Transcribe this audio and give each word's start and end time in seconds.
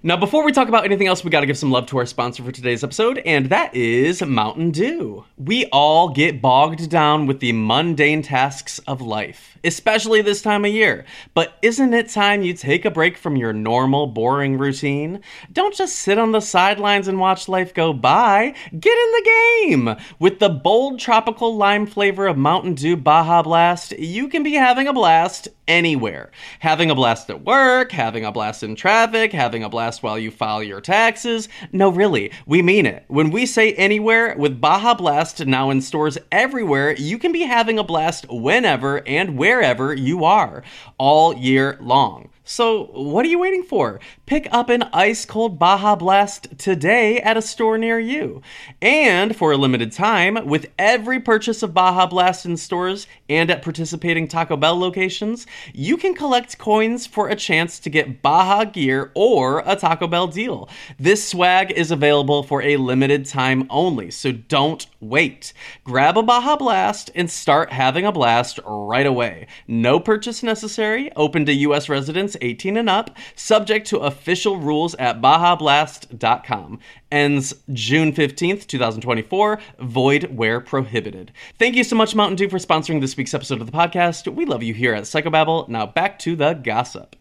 Now, 0.00 0.16
before 0.16 0.44
we 0.44 0.52
talk 0.52 0.68
about 0.68 0.84
anything 0.84 1.08
else, 1.08 1.24
we 1.24 1.30
got 1.30 1.40
to 1.40 1.46
give 1.46 1.58
some 1.58 1.72
love 1.72 1.86
to 1.86 1.98
our 1.98 2.06
sponsor 2.06 2.44
for 2.44 2.52
today's 2.52 2.84
episode, 2.84 3.18
and 3.26 3.46
that 3.46 3.74
is 3.74 4.22
Mountain 4.22 4.70
Dew. 4.70 5.24
We 5.36 5.66
all 5.72 6.10
get 6.10 6.40
bogged 6.40 6.88
down 6.88 7.26
with 7.26 7.40
the 7.40 7.50
mundane 7.50 8.22
tasks 8.22 8.78
of 8.86 9.00
life, 9.00 9.58
especially 9.64 10.22
this 10.22 10.40
time 10.40 10.64
of 10.64 10.70
year. 10.70 11.04
But 11.34 11.58
isn't 11.62 11.94
it 11.94 12.10
time 12.10 12.42
you 12.42 12.54
take 12.54 12.84
a 12.84 12.92
break 12.92 13.18
from 13.18 13.34
your 13.34 13.52
normal, 13.52 14.06
boring 14.06 14.56
routine? 14.56 15.20
Don't 15.52 15.74
just 15.74 15.96
sit 15.96 16.16
on 16.16 16.30
the 16.30 16.40
sidelines 16.40 17.08
and 17.08 17.18
watch 17.18 17.48
life 17.48 17.74
go 17.74 17.92
by. 17.92 18.54
Get 18.78 18.96
in 18.96 19.12
the 19.12 19.30
game! 19.64 19.96
With 20.20 20.38
the 20.38 20.48
bold 20.48 21.00
tropical 21.00 21.56
lime 21.56 21.86
flavor 21.86 22.28
of 22.28 22.38
Mountain 22.38 22.74
Dew 22.74 22.96
Baja 22.96 23.42
Blast, 23.42 23.98
you 23.98 24.28
can 24.28 24.44
be 24.44 24.52
having 24.52 24.86
a 24.86 24.92
blast 24.92 25.48
anywhere. 25.66 26.30
Having 26.60 26.90
a 26.90 26.94
blast 26.94 27.28
at 27.30 27.44
work, 27.44 27.90
having 27.90 28.24
a 28.24 28.32
blast 28.32 28.62
in 28.62 28.76
traffic, 28.76 29.32
having 29.32 29.64
a 29.64 29.68
blast 29.68 29.87
while 29.96 30.18
you 30.18 30.30
file 30.30 30.62
your 30.62 30.80
taxes. 30.82 31.48
No, 31.72 31.88
really, 31.88 32.30
we 32.46 32.60
mean 32.60 32.84
it. 32.84 33.04
When 33.08 33.30
we 33.30 33.46
say 33.46 33.72
anywhere, 33.72 34.34
with 34.36 34.60
Baja 34.60 34.94
Blast 34.94 35.46
now 35.46 35.70
in 35.70 35.80
stores 35.80 36.18
everywhere, 36.30 36.94
you 36.96 37.18
can 37.18 37.32
be 37.32 37.42
having 37.42 37.78
a 37.78 37.84
blast 37.84 38.26
whenever 38.28 39.06
and 39.08 39.38
wherever 39.38 39.94
you 39.94 40.24
are, 40.24 40.62
all 40.98 41.34
year 41.34 41.78
long. 41.80 42.28
So, 42.50 42.86
what 42.94 43.26
are 43.26 43.28
you 43.28 43.38
waiting 43.38 43.62
for? 43.62 44.00
Pick 44.24 44.48
up 44.50 44.70
an 44.70 44.84
ice 44.94 45.26
cold 45.26 45.58
Baja 45.58 45.96
Blast 45.96 46.58
today 46.58 47.20
at 47.20 47.36
a 47.36 47.42
store 47.42 47.76
near 47.76 47.98
you. 47.98 48.40
And 48.80 49.36
for 49.36 49.52
a 49.52 49.58
limited 49.58 49.92
time, 49.92 50.46
with 50.46 50.70
every 50.78 51.20
purchase 51.20 51.62
of 51.62 51.74
Baja 51.74 52.06
Blast 52.06 52.46
in 52.46 52.56
stores 52.56 53.06
and 53.28 53.50
at 53.50 53.60
participating 53.60 54.26
Taco 54.26 54.56
Bell 54.56 54.78
locations, 54.78 55.46
you 55.74 55.98
can 55.98 56.14
collect 56.14 56.56
coins 56.56 57.06
for 57.06 57.28
a 57.28 57.36
chance 57.36 57.78
to 57.80 57.90
get 57.90 58.22
Baja 58.22 58.64
gear 58.64 59.12
or 59.14 59.62
a 59.66 59.76
Taco 59.76 60.06
Bell 60.06 60.26
deal. 60.26 60.70
This 60.98 61.28
swag 61.28 61.70
is 61.72 61.90
available 61.90 62.42
for 62.42 62.62
a 62.62 62.78
limited 62.78 63.26
time 63.26 63.66
only, 63.68 64.10
so 64.10 64.32
don't 64.32 64.86
wait. 65.00 65.52
Grab 65.84 66.16
a 66.16 66.22
Baja 66.22 66.56
Blast 66.56 67.10
and 67.14 67.30
start 67.30 67.72
having 67.72 68.06
a 68.06 68.12
blast 68.12 68.58
right 68.64 69.06
away. 69.06 69.48
No 69.66 70.00
purchase 70.00 70.42
necessary, 70.42 71.12
open 71.14 71.44
to 71.44 71.52
U.S. 71.52 71.90
residents 71.90 72.37
18 72.40 72.76
and 72.76 72.88
up, 72.88 73.16
subject 73.34 73.86
to 73.88 73.98
official 73.98 74.56
rules 74.58 74.94
at 74.96 75.20
BajaBlast.com. 75.20 76.80
Ends 77.10 77.54
June 77.72 78.12
15th, 78.12 78.66
2024, 78.66 79.58
void 79.80 80.24
where 80.36 80.60
prohibited. 80.60 81.32
Thank 81.58 81.76
you 81.76 81.84
so 81.84 81.96
much, 81.96 82.14
Mountain 82.14 82.36
Dew, 82.36 82.48
for 82.48 82.58
sponsoring 82.58 83.00
this 83.00 83.16
week's 83.16 83.34
episode 83.34 83.60
of 83.60 83.66
the 83.66 83.76
podcast. 83.76 84.32
We 84.32 84.44
love 84.44 84.62
you 84.62 84.74
here 84.74 84.94
at 84.94 85.04
Psychobabble. 85.04 85.68
Now 85.68 85.86
back 85.86 86.18
to 86.20 86.36
the 86.36 86.54
gossip. 86.54 87.16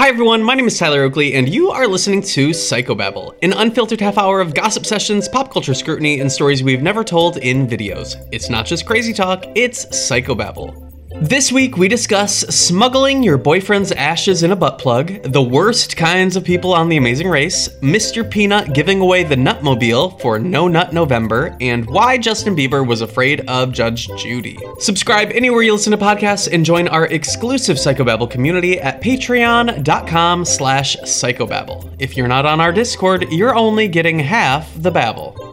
Hi 0.00 0.08
everyone, 0.08 0.42
my 0.42 0.54
name 0.54 0.66
is 0.66 0.78
Tyler 0.78 1.02
Oakley, 1.02 1.34
and 1.34 1.46
you 1.46 1.70
are 1.70 1.86
listening 1.86 2.22
to 2.22 2.50
Psychobabble, 2.50 3.36
an 3.42 3.52
unfiltered 3.52 4.00
half 4.00 4.16
hour 4.16 4.40
of 4.40 4.54
gossip 4.54 4.86
sessions, 4.86 5.28
pop 5.28 5.52
culture 5.52 5.74
scrutiny, 5.74 6.20
and 6.20 6.32
stories 6.32 6.62
we've 6.62 6.80
never 6.80 7.04
told 7.04 7.36
in 7.36 7.66
videos. 7.66 8.16
It's 8.32 8.48
not 8.48 8.64
just 8.64 8.86
crazy 8.86 9.12
talk, 9.12 9.44
it's 9.54 9.84
Psychobabble. 9.86 10.89
This 11.22 11.52
week, 11.52 11.76
we 11.76 11.86
discuss 11.86 12.38
smuggling 12.48 13.22
your 13.22 13.36
boyfriend's 13.36 13.92
ashes 13.92 14.42
in 14.42 14.52
a 14.52 14.56
butt 14.56 14.78
plug, 14.78 15.22
the 15.22 15.42
worst 15.42 15.94
kinds 15.94 16.34
of 16.34 16.44
people 16.44 16.72
on 16.72 16.88
The 16.88 16.96
Amazing 16.96 17.28
Race, 17.28 17.68
Mr. 17.82 18.28
Peanut 18.28 18.72
giving 18.72 19.02
away 19.02 19.24
the 19.24 19.34
Nutmobile 19.34 20.18
for 20.18 20.38
No 20.38 20.66
Nut 20.66 20.94
November, 20.94 21.54
and 21.60 21.84
why 21.84 22.16
Justin 22.16 22.56
Bieber 22.56 22.86
was 22.86 23.02
afraid 23.02 23.46
of 23.50 23.70
Judge 23.70 24.08
Judy. 24.16 24.56
Subscribe 24.78 25.30
anywhere 25.32 25.60
you 25.60 25.74
listen 25.74 25.90
to 25.90 25.98
podcasts 25.98 26.50
and 26.50 26.64
join 26.64 26.88
our 26.88 27.04
exclusive 27.08 27.76
Psychobabble 27.76 28.30
community 28.30 28.80
at 28.80 29.02
patreon.com 29.02 30.46
slash 30.46 30.96
psychobabble. 31.00 31.94
If 31.98 32.16
you're 32.16 32.28
not 32.28 32.46
on 32.46 32.62
our 32.62 32.72
Discord, 32.72 33.30
you're 33.30 33.54
only 33.54 33.88
getting 33.88 34.18
half 34.18 34.72
the 34.74 34.90
babble. 34.90 35.49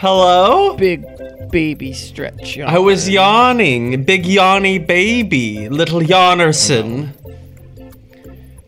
Hello? 0.00 0.76
Big 0.76 1.04
baby 1.50 1.92
stretch. 1.92 2.58
I 2.58 2.78
was 2.78 3.08
yawning. 3.08 4.02
Big 4.04 4.24
yawny 4.24 4.78
baby. 4.78 5.68
Little 5.68 6.00
yawnerson. 6.00 7.10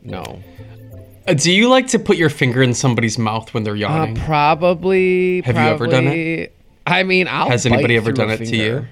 No. 0.02 0.40
Uh, 1.26 1.34
do 1.34 1.50
you 1.50 1.68
like 1.68 1.86
to 1.88 1.98
put 1.98 2.16
your 2.16 2.28
finger 2.28 2.62
in 2.62 2.74
somebody's 2.74 3.16
mouth 3.18 3.54
when 3.54 3.62
they're 3.64 3.72
Uh, 3.74 3.76
yawning? 3.76 4.16
probably. 4.16 5.40
Have 5.42 5.54
you 5.56 5.62
ever 5.62 5.86
done 5.86 6.06
it? 6.08 6.54
I 6.86 7.02
mean, 7.04 7.28
I'll. 7.28 7.48
Has 7.48 7.64
anybody 7.64 7.96
ever 7.96 8.12
done 8.12 8.30
it 8.30 8.38
to 8.38 8.56
you? 8.56 8.86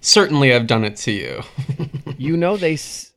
Certainly, 0.00 0.52
I've 0.52 0.66
done 0.66 0.84
it 0.84 0.96
to 0.98 1.12
you. 1.12 1.42
You 2.18 2.36
know 2.36 2.56
they, 2.56 2.74
s- 2.74 3.10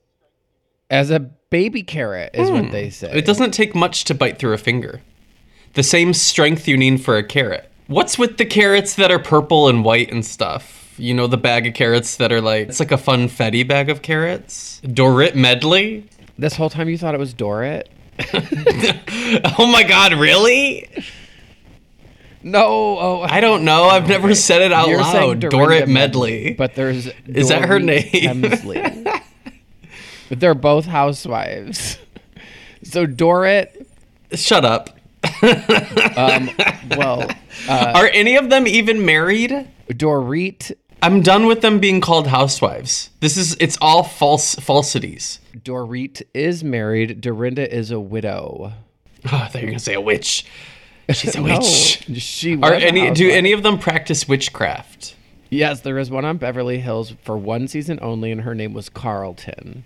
as 0.90 1.12
a 1.12 1.20
baby 1.20 1.84
carrot 1.84 2.32
is 2.34 2.50
what 2.50 2.72
they 2.72 2.90
say. 2.90 3.12
Hmm. 3.12 3.18
It 3.18 3.26
doesn't 3.26 3.52
take 3.52 3.76
much 3.76 4.04
to 4.06 4.16
bite 4.16 4.40
through 4.40 4.54
a 4.54 4.58
finger. 4.58 5.02
The 5.76 5.84
same 5.84 6.14
strength 6.14 6.68
you 6.68 6.78
need 6.78 7.02
for 7.02 7.18
a 7.18 7.24
carrot. 7.24 7.70
What's 7.88 8.18
with 8.18 8.38
the 8.38 8.46
carrots 8.46 8.96
that 8.96 9.12
are 9.12 9.20
purple 9.20 9.68
and 9.68 9.84
white 9.84 10.12
and 10.12 10.26
stuff? 10.26 10.96
You 10.98 11.14
know, 11.14 11.28
the 11.28 11.38
bag 11.38 11.68
of 11.68 11.74
carrots 11.74 12.16
that 12.18 12.32
are 12.32 12.42
like, 12.42 12.70
it's 12.70 12.80
like 12.80 12.92
a 12.92 12.98
funfetti 12.98 13.68
bag 13.68 13.90
of 13.90 14.02
carrots? 14.02 14.82
Dorit 14.84 15.36
medley? 15.36 16.10
This 16.38 16.56
whole 16.56 16.70
time 16.70 16.90
you 16.90 16.98
thought 16.98 17.14
it 17.14 17.20
was 17.20 17.34
Dorit. 17.34 17.84
Oh 19.58 19.66
my 19.66 19.84
god, 19.84 20.14
really? 20.14 20.88
No. 22.44 22.64
Oh, 23.00 23.22
I 23.28 23.40
don't 23.40 23.66
know. 23.66 23.86
I've 23.86 24.08
never 24.08 24.36
said 24.36 24.62
it 24.62 24.72
out 24.72 24.88
You're 24.88 25.00
loud. 25.00 25.40
Dorinda 25.40 25.50
Dorit 25.50 25.88
Medley, 25.88 25.94
medley. 25.94 26.54
But 26.54 26.76
there's 26.76 27.08
Is 27.26 27.50
that 27.50 27.66
her 27.66 27.80
name? 27.80 28.46
But 30.30 30.40
they're 30.40 30.56
both 30.56 30.86
housewives. 30.86 32.00
So 32.84 33.06
Dorit, 33.06 33.86
Shut 34.34 34.66
up. 34.66 34.98
Um, 35.42 36.50
well, 36.98 37.30
uh, 37.70 37.92
Are 37.96 38.08
any 38.14 38.36
of 38.36 38.50
them 38.50 38.68
even 38.68 39.06
married? 39.06 39.68
Dorit, 39.90 40.72
I'm 41.02 41.22
done 41.22 41.46
with 41.46 41.62
them 41.62 41.80
being 41.80 42.02
called 42.02 42.28
housewives. 42.28 43.10
This 43.20 43.38
is 43.38 43.56
it's 43.60 43.78
all 43.82 44.04
false 44.04 44.56
falsities. 44.56 45.40
Dorit 45.56 46.22
is 46.34 46.64
married. 46.64 47.22
Dorinda 47.22 47.72
is 47.74 47.92
a 47.92 48.00
widow. 48.00 48.74
Oh, 49.26 49.38
I 49.38 49.48
thought 49.48 49.56
you 49.62 49.68
were 49.68 49.72
gonna 49.72 49.80
say 49.80 49.94
a 49.94 50.02
witch. 50.02 50.46
She's 51.12 51.36
a 51.36 51.42
No, 51.42 51.60
witch. 51.60 52.06
she 52.22 52.56
was 52.56 52.72
Are 52.72 52.74
any 52.74 53.12
do 53.12 53.30
any 53.30 53.52
of 53.52 53.62
them 53.64 53.78
practice 53.78 54.28
witchcraft? 54.28 55.16
Yes, 55.52 55.82
there 55.82 55.98
is 56.00 56.10
one 56.10 56.26
on 56.26 56.38
Beverly 56.38 56.80
Hills 56.80 57.14
for 57.24 57.38
one 57.38 57.68
season 57.68 58.00
only, 58.02 58.32
and 58.32 58.42
her 58.42 58.56
name 58.56 58.74
was 58.74 58.90
Carlton. 58.90 59.86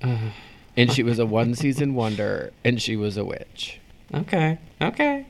and 0.00 0.92
she 0.92 1.02
was 1.02 1.18
a 1.18 1.26
one 1.26 1.54
season 1.54 1.94
wonder, 1.94 2.52
and 2.64 2.80
she 2.80 2.94
was 2.96 3.16
a 3.16 3.24
witch. 3.24 3.80
Okay. 4.14 4.58
Okay. 4.80 5.26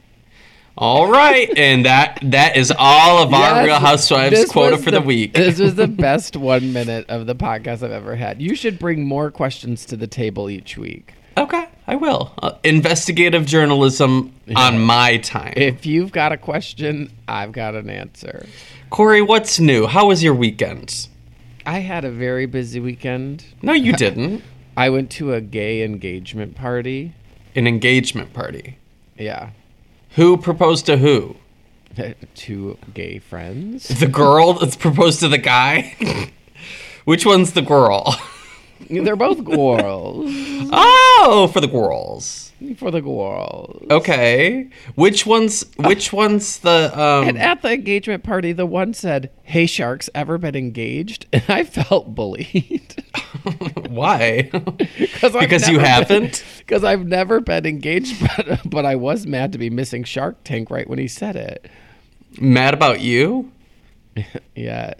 All 0.77 1.09
right, 1.09 1.57
and 1.57 1.85
that 1.85 2.19
that 2.23 2.57
is 2.57 2.73
all 2.77 3.23
of 3.23 3.33
our 3.33 3.41
Yes, 3.41 3.67
Real 3.67 3.79
Housewives 3.79 4.51
quota 4.51 4.77
for 4.77 4.91
the, 4.91 5.01
week. 5.01 5.33
This 5.35 5.61
was 5.61 5.77
the 5.77 5.87
best 5.89 6.37
one 6.37 6.73
minute 6.73 7.09
of 7.09 7.27
the 7.27 7.37
podcast 7.37 7.85
I've 7.85 7.93
ever 7.93 8.17
had. 8.17 8.43
You 8.43 8.57
should 8.57 8.81
bring 8.81 9.07
more 9.07 9.31
questions 9.31 9.87
to 9.87 9.97
the 9.97 10.09
table 10.09 10.51
each 10.51 10.77
week. 10.77 11.15
Okay, 11.37 11.69
I 11.87 11.95
will. 11.95 12.33
Uh, 12.43 12.55
investigative 12.65 13.47
journalism 13.47 14.35
on 14.57 14.81
my 14.81 15.19
time. 15.19 15.55
If 15.57 15.87
you've 15.87 16.11
got 16.11 16.33
a 16.33 16.37
question, 16.37 17.13
I've 17.29 17.53
got 17.53 17.77
an 17.77 17.89
answer. 17.89 18.45
Corey, 18.91 19.23
what's 19.23 19.61
new? 19.61 19.87
How 19.87 20.09
was 20.09 20.25
your 20.25 20.35
weekend? 20.35 21.09
I 21.65 21.79
had 21.79 22.05
a 22.05 22.11
very 22.11 22.47
busy 22.47 22.81
weekend. 22.81 23.45
No, 23.63 23.73
you 23.73 23.93
didn't. 23.93 24.43
I 24.77 24.91
went 24.91 25.11
to 25.13 25.35
a 25.35 25.41
gay 25.41 25.85
engagement 25.85 26.57
party. 26.57 27.15
An 27.55 27.67
engagement 27.67 28.33
party. 28.33 28.79
Yeah. 29.17 29.51
Who 30.11 30.37
proposed 30.37 30.87
to 30.87 30.97
who? 30.97 31.37
Two 32.35 32.79
gay 32.93 33.19
friends. 33.19 33.89
The 33.89 34.07
girl 34.07 34.55
that's 34.55 34.77
proposed 34.77 35.21
to 35.21 35.29
the 35.29 35.39
guy? 35.39 35.95
Which 37.05 37.27
one's 37.27 37.53
the 37.53 37.63
girl? 37.63 38.17
They're 38.91 39.17
both 39.17 39.45
girls. 39.45 40.31
Oh, 40.73 41.49
for 41.53 41.61
the 41.61 41.67
girls. 41.69 42.53
For 42.77 42.91
the 42.91 43.01
girls. 43.01 43.87
Okay. 43.91 44.69
Which 44.95 45.27
one's 45.27 45.65
which 45.77 46.13
one's 46.13 46.59
the 46.59 46.91
And 46.95 47.31
um 47.31 47.37
at 47.37 47.63
the 47.63 47.73
engagement 47.73 48.25
party, 48.25 48.53
the 48.53 48.67
one 48.67 48.93
said, 48.95 49.31
Hey, 49.43 49.67
sharks, 49.67 50.11
ever 50.15 50.39
been 50.39 50.55
engaged? 50.57 51.27
And 51.33 51.45
I 51.49 51.65
felt 51.65 52.15
bullied. 52.15 53.05
Why? 53.95 54.51
Because 55.21 55.69
you 55.69 55.79
haven't? 55.79 56.45
Because 56.59 56.83
I've 56.83 57.07
never 57.07 57.41
been 57.41 57.67
engaged, 57.67 58.27
but, 58.37 58.61
but 58.65 58.87
I 58.87 58.97
was 58.97 59.27
mad 59.27 59.53
to 59.53 59.59
be 59.59 59.69
missing 59.69 60.03
Shark 60.03 60.43
Tank 60.45 60.71
right 60.71 60.89
when 60.89 60.99
he 60.99 61.07
said 61.07 61.37
it. 61.37 61.69
Mad 62.41 62.73
about 62.73 63.01
you? 63.01 63.53
Yeah. 64.57 64.95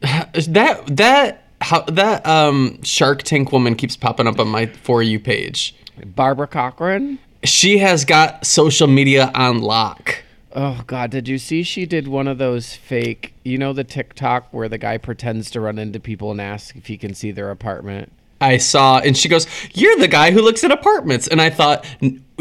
That 0.00 0.82
that 0.86 1.44
how 1.60 1.82
that 1.82 2.26
um 2.26 2.82
Shark 2.82 3.22
Tank 3.24 3.52
woman 3.52 3.74
keeps 3.74 3.94
popping 3.94 4.26
up 4.26 4.40
on 4.40 4.48
my 4.48 4.66
for 4.66 5.02
you 5.02 5.20
page. 5.20 5.74
Barbara 6.06 6.46
Corcoran. 6.46 7.18
She 7.44 7.78
has 7.78 8.06
got 8.06 8.46
social 8.46 8.86
media 8.86 9.30
on 9.34 9.60
lock. 9.60 10.22
Oh 10.52 10.82
God! 10.86 11.10
Did 11.10 11.28
you 11.28 11.38
see 11.38 11.62
she 11.62 11.86
did 11.86 12.08
one 12.08 12.26
of 12.26 12.38
those 12.38 12.74
fake? 12.74 13.34
You 13.44 13.56
know 13.56 13.72
the 13.72 13.84
TikTok 13.84 14.48
where 14.52 14.68
the 14.68 14.78
guy 14.78 14.98
pretends 14.98 15.50
to 15.52 15.60
run 15.60 15.78
into 15.78 16.00
people 16.00 16.30
and 16.30 16.40
ask 16.40 16.74
if 16.76 16.86
he 16.86 16.96
can 16.96 17.14
see 17.14 17.30
their 17.30 17.50
apartment. 17.50 18.12
I 18.40 18.56
saw, 18.56 18.98
and 18.98 19.16
she 19.16 19.28
goes, 19.28 19.46
"You're 19.74 19.96
the 19.96 20.08
guy 20.08 20.32
who 20.32 20.42
looks 20.42 20.64
at 20.64 20.72
apartments." 20.72 21.28
And 21.28 21.40
I 21.40 21.50
thought, 21.50 21.86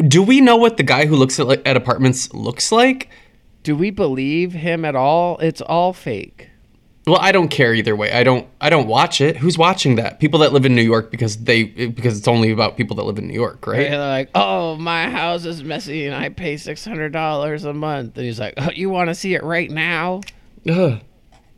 do 0.07 0.23
we 0.23 0.41
know 0.41 0.56
what 0.56 0.77
the 0.77 0.83
guy 0.83 1.06
who 1.06 1.15
looks 1.15 1.39
at, 1.39 1.47
at 1.67 1.77
apartments 1.77 2.33
looks 2.33 2.71
like? 2.71 3.09
Do 3.63 3.75
we 3.75 3.91
believe 3.91 4.53
him 4.53 4.85
at 4.85 4.95
all? 4.95 5.38
It's 5.39 5.61
all 5.61 5.94
fake. 5.94 6.50
Well, 7.09 7.19
I 7.19 7.31
don't 7.31 7.47
care 7.50 7.73
either 7.73 7.95
way. 7.95 8.11
I 8.11 8.23
don't. 8.23 8.47
I 8.61 8.69
don't 8.69 8.88
watch 8.88 9.19
it. 9.21 9.38
Who's 9.38 9.57
watching 9.57 9.95
that? 9.95 10.19
People 10.19 10.39
that 10.39 10.53
live 10.53 10.65
in 10.65 10.75
New 10.75 10.83
York 10.83 11.09
because 11.11 11.38
they 11.38 11.63
because 11.63 12.17
it's 12.17 12.27
only 12.27 12.51
about 12.51 12.77
people 12.77 12.95
that 12.97 13.03
live 13.03 13.17
in 13.17 13.27
New 13.27 13.33
York, 13.33 13.65
And 13.65 13.73
right? 13.77 13.89
they're 13.89 14.00
like, 14.00 14.29
"Oh, 14.35 14.75
my 14.75 15.09
house 15.09 15.44
is 15.45 15.63
messy, 15.63 16.06
and 16.06 16.15
I 16.15 16.29
pay 16.29 16.57
six 16.57 16.85
hundred 16.85 17.11
dollars 17.11 17.63
a 17.65 17.73
month." 17.73 18.15
And 18.17 18.25
he's 18.25 18.39
like, 18.39 18.53
"Oh, 18.57 18.69
you 18.71 18.89
want 18.89 19.09
to 19.09 19.15
see 19.15 19.33
it 19.33 19.44
right 19.44 19.69
now?" 19.71 20.21
Ugh. 20.69 21.00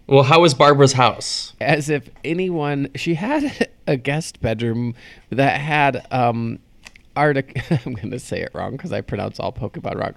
Well, 0.07 0.23
how 0.23 0.43
is 0.43 0.53
Barbara's 0.53 0.93
house? 0.93 1.53
As 1.61 1.89
if 1.89 2.09
anyone. 2.23 2.89
She 2.95 3.13
had 3.15 3.69
a 3.87 3.97
guest 3.97 4.41
bedroom 4.41 4.93
that 5.29 5.59
had 5.59 6.05
um, 6.11 6.59
Artic. 7.15 7.61
I'm 7.85 7.93
gonna 7.93 8.19
say 8.19 8.41
it 8.41 8.51
wrong 8.53 8.71
because 8.73 8.91
I 8.91 9.01
pronounce 9.01 9.39
all 9.39 9.51
Pokemon 9.51 9.95
wrong. 9.99 10.13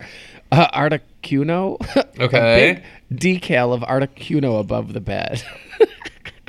Uh, 0.52 0.68
Articuno. 0.70 1.78
Okay. 2.20 2.80
big 3.10 3.40
decal 3.40 3.74
of 3.74 3.80
Articuno 3.82 4.60
above 4.60 4.92
the 4.92 5.00
bed. 5.00 5.42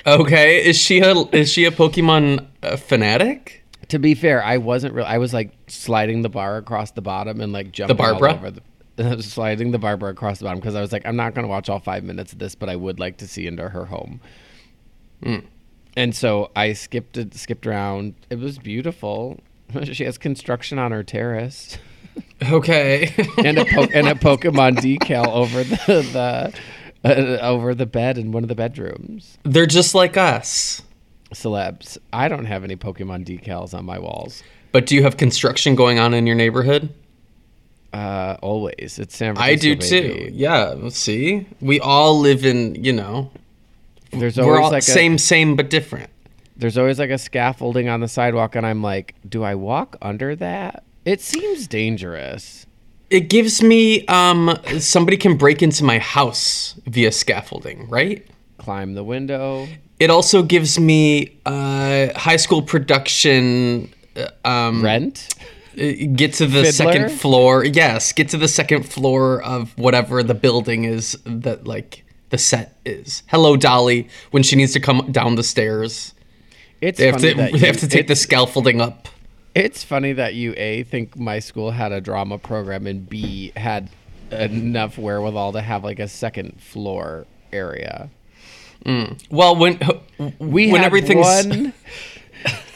Okay, 0.07 0.63
is 0.63 0.77
she 0.77 0.99
a 0.99 1.15
is 1.31 1.51
she 1.51 1.65
a 1.65 1.71
Pokemon 1.71 2.45
uh, 2.61 2.77
fanatic? 2.77 3.63
to 3.89 3.99
be 3.99 4.13
fair, 4.15 4.43
I 4.43 4.57
wasn't 4.57 4.93
real. 4.93 5.05
I 5.05 5.17
was 5.17 5.33
like 5.33 5.51
sliding 5.67 6.21
the 6.21 6.29
bar 6.29 6.57
across 6.57 6.91
the 6.91 7.01
bottom 7.01 7.41
and 7.41 7.51
like 7.53 7.71
jumping 7.71 7.99
all 7.99 8.19
Barbara? 8.19 8.33
over 8.33 8.51
the. 8.51 8.61
Sliding 9.21 9.71
the 9.71 9.77
Barbara 9.79 10.11
across 10.11 10.39
the 10.39 10.45
bottom 10.45 10.59
because 10.59 10.73
I 10.75 10.79
was 10.79 10.93
like, 10.93 11.05
I'm 11.05 11.17
not 11.17 11.33
going 11.33 11.43
to 11.43 11.49
watch 11.49 11.67
all 11.67 11.79
five 11.79 12.03
minutes 12.05 12.31
of 12.31 12.39
this, 12.39 12.55
but 12.55 12.69
I 12.69 12.77
would 12.77 12.97
like 12.97 13.17
to 13.17 13.27
see 13.27 13.45
into 13.45 13.67
her 13.67 13.85
home. 13.85 14.21
Hmm. 15.21 15.39
And 15.97 16.15
so 16.15 16.49
I 16.55 16.71
skipped 16.73 17.17
it, 17.17 17.33
skipped 17.33 17.67
around. 17.67 18.13
It 18.29 18.39
was 18.39 18.57
beautiful. 18.57 19.39
She 19.83 20.03
has 20.05 20.17
construction 20.17 20.79
on 20.79 20.91
her 20.91 21.03
terrace 21.03 21.77
Okay. 22.41 23.13
and 23.43 23.57
a 23.57 23.65
po- 23.65 23.87
and 23.93 24.07
a 24.07 24.13
Pokemon 24.15 24.77
decal 24.77 25.27
over 25.27 25.63
the 25.63 26.53
the 27.03 27.09
uh, 27.09 27.37
over 27.41 27.75
the 27.75 27.85
bed 27.85 28.17
in 28.17 28.31
one 28.31 28.43
of 28.43 28.49
the 28.49 28.55
bedrooms. 28.55 29.37
They're 29.43 29.65
just 29.65 29.93
like 29.95 30.17
us. 30.17 30.81
Celebs. 31.33 31.97
I 32.13 32.27
don't 32.27 32.45
have 32.45 32.63
any 32.63 32.75
Pokemon 32.75 33.25
decals 33.25 33.73
on 33.73 33.85
my 33.85 33.99
walls. 33.99 34.43
But 34.71 34.85
do 34.85 34.95
you 34.95 35.03
have 35.03 35.17
construction 35.17 35.75
going 35.75 35.99
on 35.99 36.13
in 36.13 36.25
your 36.27 36.35
neighborhood? 36.35 36.93
Uh, 37.93 38.37
always. 38.41 38.99
It's 38.99 39.15
San 39.15 39.37
I 39.37 39.57
Francisco. 39.57 39.75
do 39.75 39.75
too. 40.09 40.13
baby. 40.13 40.31
Yeah. 40.35 40.89
See, 40.89 41.47
we 41.61 41.79
all 41.79 42.19
live 42.19 42.45
in 42.45 42.83
you 42.83 42.93
know. 42.93 43.31
There's 44.11 44.37
We're 44.37 44.43
always 44.45 44.65
all 44.65 44.71
like 44.71 44.83
same, 44.83 45.15
A, 45.15 45.19
same, 45.19 45.55
but 45.55 45.69
different. 45.69 46.09
There's 46.57 46.77
always 46.77 46.99
like 46.99 47.09
a 47.09 47.17
scaffolding 47.17 47.89
on 47.89 47.99
the 47.99 48.07
sidewalk, 48.07 48.55
and 48.55 48.65
I'm 48.65 48.81
like, 48.81 49.15
do 49.27 49.43
I 49.43 49.55
walk 49.55 49.97
under 50.01 50.35
that? 50.37 50.83
It 51.05 51.21
seems 51.21 51.67
dangerous. 51.67 52.65
It 53.09 53.29
gives 53.29 53.61
me 53.61 54.05
um 54.07 54.57
somebody 54.79 55.17
can 55.17 55.37
break 55.37 55.61
into 55.61 55.83
my 55.83 55.99
house 55.99 56.73
via 56.87 57.11
scaffolding, 57.11 57.87
right? 57.87 58.25
Climb 58.57 58.95
the 58.95 59.03
window. 59.03 59.67
It 59.99 60.09
also 60.09 60.41
gives 60.41 60.79
me 60.79 61.37
uh 61.45 62.07
high 62.17 62.37
school 62.37 62.63
production 62.63 63.93
uh, 64.17 64.29
um 64.47 64.83
Rent. 64.83 65.27
uh, 65.77 65.83
get 66.15 66.33
to 66.33 66.47
the 66.47 66.63
Fiddler? 66.63 66.71
second 66.71 67.11
floor. 67.11 67.63
Yes, 67.63 68.11
get 68.11 68.29
to 68.29 68.37
the 68.37 68.47
second 68.47 68.83
floor 68.83 69.43
of 69.43 69.77
whatever 69.77 70.23
the 70.23 70.33
building 70.33 70.85
is 70.85 71.15
that 71.25 71.67
like 71.67 72.03
the 72.31 72.39
set 72.39 72.75
is. 72.85 73.21
Hello 73.27 73.55
Dolly 73.55 74.09
when 74.31 74.41
she 74.41 74.55
needs 74.55 74.73
to 74.73 74.79
come 74.79 75.11
down 75.11 75.35
the 75.35 75.43
stairs. 75.43 76.14
It's 76.81 76.99
They 76.99 77.05
have 77.07 77.15
funny 77.15 77.29
to 77.31 77.35
that 77.37 77.51
they 77.53 77.59
you, 77.59 77.65
have 77.65 77.77
to 77.77 77.87
take 77.87 78.07
the 78.07 78.15
scaffolding 78.15 78.81
up. 78.81 79.07
It's 79.53 79.83
funny 79.83 80.13
that 80.13 80.33
you 80.35 80.53
a 80.57 80.83
think 80.83 81.17
my 81.17 81.39
school 81.39 81.71
had 81.71 81.91
a 81.91 82.01
drama 82.01 82.37
program 82.37 82.87
and 82.87 83.07
b 83.09 83.53
had 83.55 83.89
enough 84.31 84.97
wherewithal 84.97 85.53
to 85.53 85.61
have 85.61 85.83
like 85.83 85.99
a 85.99 86.07
second 86.07 86.61
floor 86.61 87.25
area. 87.53 88.09
Mm. 88.85 89.23
Well, 89.29 89.55
when 89.55 89.79
We 90.39 90.71
when 90.71 90.81
had 90.81 90.85
everything's 90.85 91.25
one. 91.25 91.73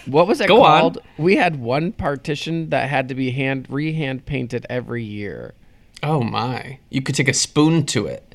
What 0.06 0.28
was 0.28 0.42
it 0.42 0.48
Go 0.48 0.64
on. 0.64 0.82
called? 0.82 0.98
We 1.18 1.36
had 1.36 1.58
one 1.60 1.92
partition 1.92 2.70
that 2.70 2.90
had 2.90 3.10
to 3.10 3.16
be 3.16 3.30
hand 3.32 3.68
re-hand 3.70 4.26
painted 4.26 4.66
every 4.70 5.04
year. 5.04 5.54
Oh 6.02 6.24
my. 6.24 6.80
You 6.90 7.02
could 7.04 7.14
take 7.14 7.28
a 7.28 7.34
spoon 7.34 7.86
to 7.88 8.08
it. 8.08 8.29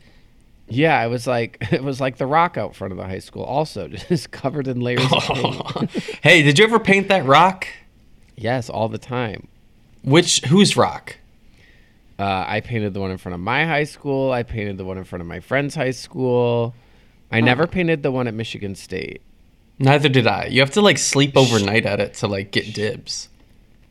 Yeah, 0.68 1.04
it 1.04 1.08
was 1.08 1.26
like 1.26 1.58
it 1.72 1.82
was 1.82 2.00
like 2.00 2.16
the 2.16 2.26
rock 2.26 2.56
out 2.56 2.74
front 2.74 2.92
of 2.92 2.98
the 2.98 3.04
high 3.04 3.18
school. 3.18 3.44
Also, 3.44 3.88
just 4.08 4.30
covered 4.30 4.68
in 4.68 4.80
layers 4.80 5.04
of 5.12 5.22
paint. 5.22 5.90
hey, 6.22 6.42
did 6.42 6.58
you 6.58 6.64
ever 6.64 6.78
paint 6.78 7.08
that 7.08 7.24
rock? 7.24 7.66
Yes, 8.36 8.68
all 8.68 8.88
the 8.88 8.98
time. 8.98 9.48
Which 10.02 10.40
whose 10.42 10.76
rock? 10.76 11.16
Uh, 12.18 12.44
I 12.46 12.60
painted 12.60 12.94
the 12.94 13.00
one 13.00 13.10
in 13.10 13.18
front 13.18 13.34
of 13.34 13.40
my 13.40 13.64
high 13.64 13.84
school. 13.84 14.30
I 14.30 14.44
painted 14.44 14.78
the 14.78 14.84
one 14.84 14.98
in 14.98 15.04
front 15.04 15.20
of 15.20 15.26
my 15.26 15.40
friend's 15.40 15.74
high 15.74 15.90
school. 15.90 16.74
I 17.32 17.40
never 17.40 17.66
painted 17.66 18.04
the 18.04 18.12
one 18.12 18.28
at 18.28 18.34
Michigan 18.34 18.76
State. 18.76 19.20
Neither 19.80 20.08
did 20.08 20.26
I. 20.26 20.46
You 20.46 20.60
have 20.60 20.70
to 20.72 20.80
like 20.80 20.98
sleep 20.98 21.36
overnight 21.36 21.84
at 21.84 21.98
it 22.00 22.14
to 22.14 22.28
like 22.28 22.52
get 22.52 22.72
dibs. 22.72 23.28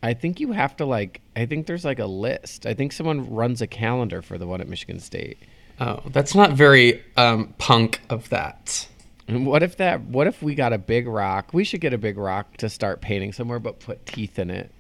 I 0.01 0.13
think 0.13 0.39
you 0.39 0.53
have 0.53 0.77
to 0.77 0.85
like. 0.85 1.21
I 1.35 1.45
think 1.45 1.67
there's 1.67 1.83
like 1.83 1.99
a 1.99 2.05
list. 2.05 2.65
I 2.65 2.73
think 2.73 2.93
someone 2.93 3.33
runs 3.33 3.61
a 3.61 3.67
calendar 3.67 4.21
for 4.21 4.37
the 4.37 4.47
one 4.47 4.61
at 4.61 4.69
Michigan 4.69 4.99
State. 4.99 5.37
Oh, 5.83 6.01
that's 6.05 6.33
not 6.33 6.53
very 6.53 7.03
um, 7.17 7.53
punk 7.57 7.99
of 8.09 8.29
that. 8.29 8.87
And 9.27 9.45
what 9.45 9.63
if 9.63 9.75
that? 9.77 9.99
What 9.99 10.27
if 10.27 10.41
we 10.41 10.55
got 10.55 10.71
a 10.71 10.77
big 10.77 11.07
rock? 11.07 11.53
We 11.53 11.65
should 11.65 11.81
get 11.81 11.91
a 11.91 11.97
big 11.97 12.17
rock 12.17 12.55
to 12.57 12.69
start 12.69 13.01
painting 13.01 13.33
somewhere, 13.33 13.59
but 13.59 13.81
put 13.81 14.05
teeth 14.05 14.39
in 14.39 14.49
it. 14.49 14.71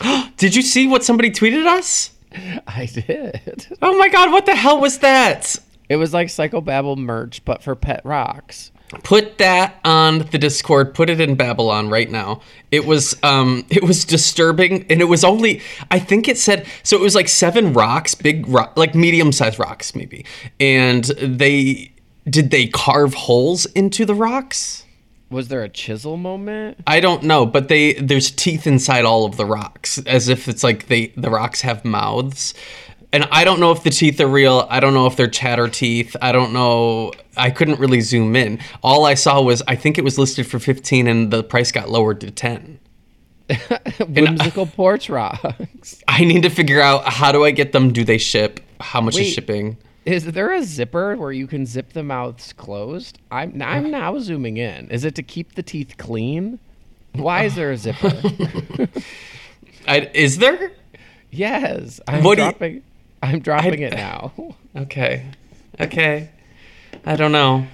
Did 0.36 0.54
you 0.54 0.62
see 0.62 0.86
what 0.86 1.02
somebody 1.02 1.32
tweeted 1.32 1.66
us? 1.66 2.12
I 2.68 2.86
did. 2.86 3.66
Oh 3.82 3.98
my 3.98 4.08
god, 4.08 4.30
what 4.30 4.46
the 4.46 4.54
hell 4.54 4.80
was 4.80 5.00
that? 5.00 5.56
It 5.88 5.96
was 5.96 6.14
like 6.14 6.28
Psychobabble 6.28 6.96
merch, 6.96 7.44
but 7.44 7.62
for 7.62 7.74
pet 7.74 8.00
rocks. 8.04 8.72
Put 9.02 9.38
that 9.38 9.80
on 9.84 10.20
the 10.30 10.38
Discord. 10.38 10.94
Put 10.94 11.10
it 11.10 11.20
in 11.20 11.34
Babylon 11.34 11.88
right 11.88 12.10
now. 12.10 12.40
It 12.70 12.84
was 12.84 13.16
um 13.22 13.64
it 13.70 13.82
was 13.82 14.04
disturbing 14.04 14.86
and 14.90 15.00
it 15.00 15.06
was 15.06 15.24
only 15.24 15.62
I 15.90 15.98
think 15.98 16.28
it 16.28 16.38
said 16.38 16.66
so 16.82 16.96
it 16.96 17.02
was 17.02 17.14
like 17.14 17.28
seven 17.28 17.72
rocks, 17.72 18.14
big 18.14 18.46
rock 18.48 18.76
like 18.76 18.94
medium 18.94 19.32
sized 19.32 19.58
rocks 19.58 19.94
maybe. 19.94 20.24
And 20.60 21.04
they 21.04 21.92
did 22.28 22.50
they 22.50 22.66
carve 22.66 23.14
holes 23.14 23.66
into 23.66 24.04
the 24.04 24.14
rocks? 24.14 24.84
Was 25.30 25.48
there 25.48 25.62
a 25.62 25.68
chisel 25.68 26.16
moment? 26.16 26.78
I 26.86 27.00
don't 27.00 27.24
know, 27.24 27.44
but 27.44 27.68
they 27.68 27.94
there's 27.94 28.30
teeth 28.30 28.66
inside 28.66 29.04
all 29.04 29.24
of 29.24 29.36
the 29.36 29.44
rocks, 29.44 29.98
as 30.06 30.28
if 30.28 30.46
it's 30.48 30.62
like 30.62 30.86
they 30.86 31.08
the 31.16 31.30
rocks 31.30 31.62
have 31.62 31.84
mouths. 31.84 32.54
And 33.14 33.28
I 33.30 33.44
don't 33.44 33.60
know 33.60 33.70
if 33.70 33.84
the 33.84 33.90
teeth 33.90 34.20
are 34.20 34.26
real. 34.26 34.66
I 34.68 34.80
don't 34.80 34.92
know 34.92 35.06
if 35.06 35.14
they're 35.16 35.28
chatter 35.28 35.68
teeth. 35.68 36.16
I 36.20 36.32
don't 36.32 36.52
know. 36.52 37.12
I 37.36 37.50
couldn't 37.50 37.78
really 37.78 38.00
zoom 38.00 38.34
in. 38.34 38.58
All 38.82 39.04
I 39.04 39.14
saw 39.14 39.40
was 39.40 39.62
I 39.68 39.76
think 39.76 39.98
it 39.98 40.02
was 40.02 40.18
listed 40.18 40.48
for 40.48 40.58
15 40.58 41.06
and 41.06 41.30
the 41.30 41.44
price 41.44 41.70
got 41.70 41.88
lowered 41.88 42.20
to 42.22 42.32
10. 42.32 42.80
Whimsical 44.08 44.66
porch 44.74 45.08
rocks. 45.08 46.02
I 46.08 46.24
need 46.24 46.42
to 46.42 46.50
figure 46.50 46.80
out 46.80 47.04
how 47.06 47.30
do 47.30 47.44
I 47.44 47.52
get 47.52 47.70
them? 47.70 47.92
Do 47.92 48.02
they 48.02 48.18
ship? 48.18 48.58
How 48.80 49.00
much 49.00 49.16
is 49.16 49.28
shipping? 49.32 49.76
Is 50.04 50.24
there 50.32 50.52
a 50.52 50.64
zipper 50.64 51.16
where 51.16 51.30
you 51.30 51.46
can 51.46 51.66
zip 51.66 51.92
the 51.92 52.02
mouths 52.02 52.52
closed? 52.52 53.20
I'm 53.30 53.62
I'm 53.62 53.92
now 53.92 54.18
zooming 54.18 54.56
in. 54.56 54.90
Is 54.90 55.04
it 55.04 55.14
to 55.14 55.22
keep 55.22 55.54
the 55.54 55.62
teeth 55.62 55.94
clean? 55.98 56.58
Why 57.12 57.44
is 57.44 57.54
there 57.54 57.70
a 57.70 57.76
zipper? 57.76 58.10
I, 59.86 60.10
is 60.14 60.38
there? 60.38 60.72
yes, 61.30 62.00
I'm 62.08 62.24
What 62.24 62.34
do 62.38 62.42
you- 62.42 62.50
dropping. 62.50 62.82
I'm 63.24 63.40
dropping 63.40 63.80
it 63.80 63.92
now. 64.06 64.32
Okay. 64.76 65.24
Okay. 65.80 66.30
I 67.04 67.16
don't 67.16 67.32
know. 67.32 67.66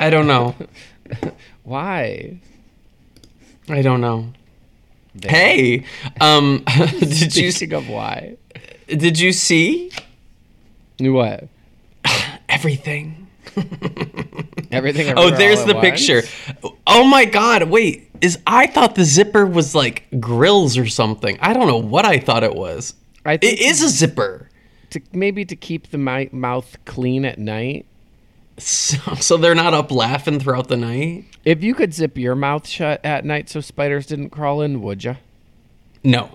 I 0.00 0.10
don't 0.10 0.26
know. 0.26 0.54
Why? 1.62 2.38
I 3.68 3.82
don't 3.82 4.00
know. 4.00 4.32
There. 5.14 5.30
Hey, 5.30 5.84
um, 6.20 6.64
did 7.00 7.34
you 7.36 7.50
think 7.50 7.72
of 7.72 7.88
why? 7.88 8.36
did 8.86 9.18
you 9.18 9.32
see 9.32 9.90
What? 11.00 11.48
everything? 12.48 13.26
Everything. 14.70 15.12
Oh, 15.16 15.30
there's 15.30 15.64
the 15.64 15.76
at 15.76 15.82
picture. 15.82 16.22
Oh 16.86 17.04
my 17.04 17.24
God! 17.24 17.64
Wait, 17.64 18.10
is 18.20 18.38
I 18.46 18.68
thought 18.68 18.94
the 18.94 19.04
zipper 19.04 19.44
was 19.44 19.74
like 19.74 20.04
grills 20.20 20.78
or 20.78 20.86
something. 20.86 21.36
I 21.40 21.52
don't 21.52 21.66
know 21.66 21.78
what 21.78 22.04
I 22.04 22.18
thought 22.18 22.44
it 22.44 22.54
was. 22.54 22.94
I 23.28 23.34
It 23.34 23.60
is 23.60 23.82
a 23.82 23.88
zipper, 23.88 24.48
to, 24.90 25.00
maybe 25.12 25.44
to 25.44 25.54
keep 25.56 25.90
the 25.90 25.98
mi- 25.98 26.30
mouth 26.32 26.76
clean 26.84 27.24
at 27.24 27.38
night. 27.38 27.86
so, 28.58 29.14
so 29.16 29.36
they're 29.36 29.54
not 29.54 29.74
up 29.74 29.90
laughing 29.92 30.40
throughout 30.40 30.68
the 30.68 30.76
night. 30.76 31.24
If 31.44 31.62
you 31.62 31.74
could 31.74 31.94
zip 31.94 32.16
your 32.18 32.34
mouth 32.34 32.66
shut 32.66 33.04
at 33.04 33.24
night 33.24 33.48
so 33.48 33.60
spiders 33.60 34.06
didn't 34.06 34.30
crawl 34.30 34.62
in, 34.62 34.80
would 34.82 35.04
you? 35.04 35.16
No, 36.02 36.30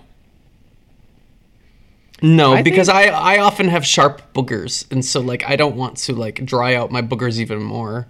No, 2.22 2.54
I 2.54 2.62
because 2.62 2.86
think- 2.86 3.12
I 3.12 3.36
I 3.36 3.38
often 3.40 3.68
have 3.68 3.84
sharp 3.84 4.22
boogers, 4.32 4.90
and 4.92 5.04
so 5.04 5.20
like 5.20 5.44
I 5.48 5.56
don't 5.56 5.76
want 5.76 5.96
to 5.98 6.14
like 6.14 6.44
dry 6.44 6.74
out 6.74 6.90
my 6.90 7.02
boogers 7.02 7.38
even 7.38 7.62
more. 7.62 8.06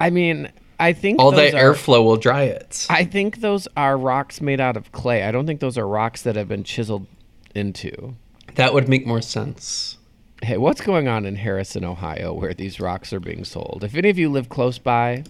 I 0.00 0.10
mean, 0.10 0.50
I 0.78 0.92
think 0.92 1.20
All 1.20 1.30
the 1.32 1.50
airflow 1.50 2.04
will 2.04 2.16
dry 2.16 2.44
it. 2.44 2.86
I 2.90 3.04
think 3.04 3.40
those 3.40 3.68
are 3.76 3.96
rocks 3.98 4.40
made 4.40 4.60
out 4.60 4.76
of 4.76 4.92
clay. 4.92 5.22
I 5.22 5.30
don't 5.30 5.46
think 5.46 5.60
those 5.60 5.76
are 5.78 5.86
rocks 5.86 6.22
that 6.22 6.36
have 6.36 6.48
been 6.48 6.64
chiseled 6.64 7.06
into. 7.54 8.14
That 8.54 8.74
would 8.74 8.88
make 8.88 9.06
more 9.06 9.22
sense. 9.22 9.98
Hey, 10.42 10.58
what's 10.58 10.80
going 10.80 11.08
on 11.08 11.24
in 11.24 11.36
Harrison, 11.36 11.84
Ohio, 11.84 12.32
where 12.34 12.52
these 12.54 12.78
rocks 12.78 13.12
are 13.12 13.20
being 13.20 13.44
sold? 13.44 13.82
If 13.82 13.94
any 13.94 14.10
of 14.10 14.18
you 14.18 14.28
live 14.28 14.48
close 14.48 14.78
by, 14.78 15.24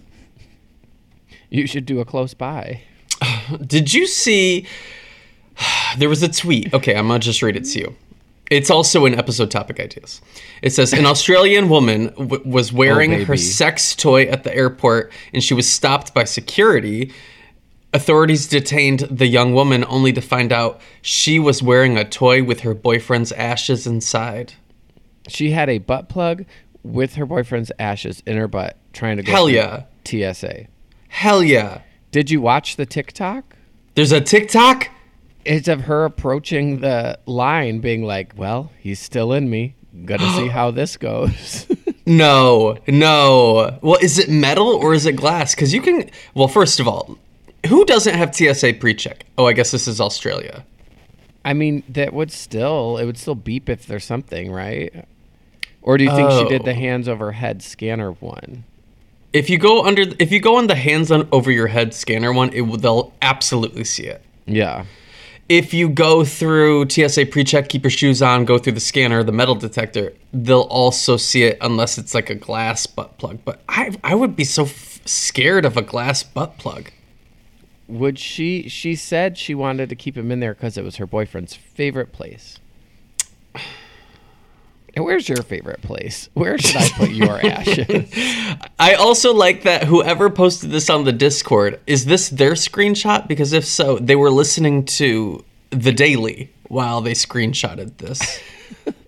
you 1.49 1.67
should 1.67 1.85
do 1.85 1.99
a 1.99 2.05
close 2.05 2.33
by. 2.33 2.81
Did 3.65 3.93
you 3.93 4.07
see? 4.07 4.67
There 5.97 6.09
was 6.09 6.21
a 6.21 6.27
tweet. 6.27 6.73
Okay, 6.73 6.93
I'm 6.93 7.07
gonna 7.07 7.19
just 7.19 7.41
read 7.41 7.55
it 7.55 7.63
to 7.63 7.79
you. 7.79 7.95
It's 8.51 8.69
also 8.69 9.05
in 9.05 9.15
episode 9.15 9.49
topic 9.49 9.79
ideas. 9.79 10.21
It 10.61 10.71
says 10.71 10.93
an 10.93 11.05
Australian 11.05 11.69
woman 11.69 12.07
w- 12.17 12.43
was 12.45 12.71
oh, 12.71 12.77
wearing 12.77 13.11
her 13.25 13.37
sex 13.37 13.95
toy 13.95 14.23
at 14.23 14.43
the 14.43 14.53
airport, 14.53 15.11
and 15.33 15.41
she 15.41 15.53
was 15.53 15.69
stopped 15.69 16.13
by 16.13 16.25
security. 16.25 17.13
Authorities 17.95 18.45
detained 18.45 19.07
the 19.09 19.25
young 19.25 19.53
woman 19.53 19.85
only 19.87 20.11
to 20.11 20.19
find 20.19 20.51
out 20.51 20.81
she 21.01 21.39
was 21.39 21.63
wearing 21.63 21.97
a 21.97 22.03
toy 22.03 22.43
with 22.43 22.59
her 22.59 22.73
boyfriend's 22.73 23.31
ashes 23.31 23.87
inside. 23.87 24.51
She 25.29 25.51
had 25.51 25.69
a 25.69 25.77
butt 25.77 26.09
plug 26.09 26.43
with 26.83 27.15
her 27.15 27.25
boyfriend's 27.25 27.71
ashes 27.79 28.21
in 28.25 28.35
her 28.35 28.49
butt, 28.49 28.75
trying 28.91 29.15
to 29.15 29.23
go 29.23 29.31
Hell 29.31 29.45
through 29.45 30.19
yeah. 30.19 30.33
TSA. 30.33 30.67
Hell 31.07 31.41
yeah! 31.41 31.83
Did 32.11 32.29
you 32.29 32.41
watch 32.41 32.75
the 32.75 32.85
TikTok? 32.85 33.55
There's 33.95 34.11
a 34.11 34.19
TikTok. 34.19 34.89
It's 35.45 35.69
of 35.69 35.83
her 35.83 36.03
approaching 36.03 36.81
the 36.81 37.17
line, 37.25 37.79
being 37.79 38.03
like, 38.03 38.33
"Well, 38.35 38.73
he's 38.77 38.99
still 38.99 39.31
in 39.31 39.49
me. 39.49 39.75
Gonna 40.03 40.29
see 40.33 40.47
how 40.57 40.71
this 40.71 40.97
goes." 40.97 41.65
No, 42.07 42.77
no. 42.87 43.79
Well, 43.81 43.97
is 43.99 44.19
it 44.19 44.29
metal 44.29 44.67
or 44.67 44.93
is 44.93 45.07
it 45.07 45.13
glass? 45.15 45.55
Because 45.55 45.73
you 45.73 45.81
can. 45.81 46.07
Well, 46.35 46.47
first 46.47 46.79
of 46.79 46.87
all, 46.87 47.17
who 47.67 47.85
doesn't 47.85 48.13
have 48.15 48.35
TSA 48.35 48.73
pre-check? 48.75 49.25
Oh, 49.37 49.45
I 49.45 49.53
guess 49.53 49.71
this 49.71 49.87
is 49.87 49.99
Australia. 50.01 50.65
I 51.43 51.53
mean, 51.53 51.83
that 51.89 52.13
would 52.13 52.31
still 52.31 52.97
it 52.97 53.05
would 53.05 53.17
still 53.17 53.35
beep 53.35 53.69
if 53.69 53.85
there's 53.85 54.05
something, 54.05 54.51
right? 54.51 55.05
Or 55.81 55.97
do 55.97 56.03
you 56.03 56.09
think 56.11 56.31
she 56.31 56.45
did 56.45 56.63
the 56.65 56.71
Oh. 56.71 56.75
hands 56.75 57.07
over 57.07 57.31
head 57.33 57.61
scanner 57.61 58.11
one? 58.13 58.63
If 59.33 59.49
you 59.49 59.57
go 59.57 59.85
under, 59.85 60.05
if 60.17 60.31
you 60.31 60.39
go 60.39 60.55
on 60.57 60.67
the 60.67 60.75
hands 60.75 61.11
on 61.11 61.27
over 61.31 61.51
your 61.51 61.67
head 61.67 61.93
scanner 61.93 62.33
one, 62.33 62.51
it 62.53 62.61
will. 62.61 62.77
They'll 62.77 63.13
absolutely 63.21 63.83
see 63.83 64.03
it. 64.05 64.23
Yeah. 64.47 64.85
If 65.47 65.75
you 65.75 65.89
go 65.89 66.23
through 66.25 66.89
TSA 66.89 67.27
pre-check, 67.27 67.69
keep 67.69 67.83
your 67.83 67.91
shoes 67.91 68.23
on, 68.23 68.45
go 68.45 68.57
through 68.57 68.73
the 68.73 68.79
scanner, 68.79 69.21
the 69.23 69.31
metal 69.31 69.53
detector, 69.53 70.13
they'll 70.33 70.61
also 70.61 71.17
see 71.17 71.43
it 71.43 71.59
unless 71.61 71.99
it's 71.99 72.15
like 72.15 72.31
a 72.31 72.35
glass 72.35 72.87
butt 72.87 73.19
plug. 73.19 73.37
But 73.45 73.61
I, 73.69 73.95
I 74.03 74.15
would 74.15 74.35
be 74.35 74.43
so 74.43 74.63
f- 74.63 75.01
scared 75.05 75.63
of 75.65 75.77
a 75.77 75.83
glass 75.83 76.23
butt 76.23 76.57
plug. 76.57 76.89
Would 77.87 78.17
she? 78.17 78.67
She 78.67 78.95
said 78.95 79.37
she 79.37 79.53
wanted 79.55 79.89
to 79.89 79.95
keep 79.95 80.17
him 80.17 80.31
in 80.31 80.39
there 80.39 80.53
because 80.53 80.77
it 80.77 80.83
was 80.83 80.95
her 80.97 81.05
boyfriend's 81.05 81.53
favorite 81.53 82.11
place. 82.11 82.59
And 84.95 85.03
where's 85.03 85.27
your 85.27 85.43
favorite 85.43 85.81
place? 85.81 86.29
Where 86.35 86.57
should 86.57 86.77
I 86.77 86.87
put 86.91 87.09
your 87.09 87.45
ashes? 87.45 88.09
I 88.79 88.93
also 88.93 89.33
like 89.33 89.63
that 89.63 89.83
whoever 89.83 90.29
posted 90.29 90.71
this 90.71 90.89
on 90.89 91.03
the 91.03 91.11
Discord, 91.11 91.81
is 91.85 92.05
this 92.05 92.29
their 92.29 92.53
screenshot? 92.53 93.27
Because 93.27 93.51
if 93.51 93.65
so, 93.65 93.97
they 93.97 94.15
were 94.15 94.31
listening 94.31 94.85
to 94.85 95.43
The 95.71 95.91
Daily 95.91 96.49
while 96.69 97.01
they 97.01 97.11
screenshotted 97.11 97.97
this. 97.97 98.39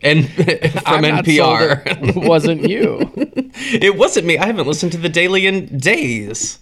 And 0.02 0.30
from 0.30 0.46
I'm 0.86 1.04
NPR. 1.04 1.82
it 1.86 2.16
wasn't 2.16 2.68
you. 2.70 3.12
it 3.16 3.96
wasn't 3.96 4.28
me. 4.28 4.38
I 4.38 4.46
haven't 4.46 4.68
listened 4.68 4.92
to 4.92 4.98
The 4.98 5.10
Daily 5.10 5.48
in 5.48 5.78
days. 5.80 6.60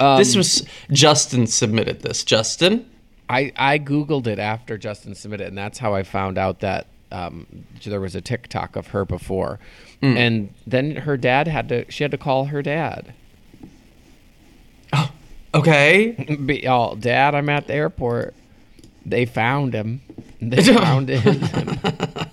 Um, 0.00 0.18
this 0.18 0.34
was 0.36 0.66
Justin 0.90 1.46
submitted 1.46 2.00
this. 2.02 2.24
Justin? 2.24 2.88
I, 3.28 3.52
I 3.56 3.78
googled 3.78 4.26
it 4.26 4.38
after 4.38 4.76
Justin 4.76 5.14
submitted, 5.14 5.48
and 5.48 5.56
that's 5.58 5.78
how 5.78 5.94
I 5.94 6.02
found 6.02 6.36
out 6.36 6.60
that 6.60 6.86
um, 7.10 7.46
there 7.84 8.00
was 8.00 8.14
a 8.14 8.20
TikTok 8.20 8.76
of 8.76 8.88
her 8.88 9.04
before, 9.04 9.58
Hmm. 10.00 10.16
and 10.16 10.54
then 10.66 10.96
her 10.96 11.16
dad 11.16 11.46
had 11.48 11.68
to 11.70 11.90
she 11.90 12.02
had 12.04 12.10
to 12.10 12.18
call 12.18 12.46
her 12.46 12.60
dad. 12.62 13.14
Okay. 15.54 16.10
Be 16.46 16.66
all 16.66 16.96
dad, 16.96 17.34
I'm 17.36 17.48
at 17.48 17.68
the 17.68 17.74
airport. 17.74 18.34
They 19.06 19.24
found 19.24 19.72
him. 19.72 20.00
They 20.42 20.62
found 20.74 21.08
him. 21.08 21.48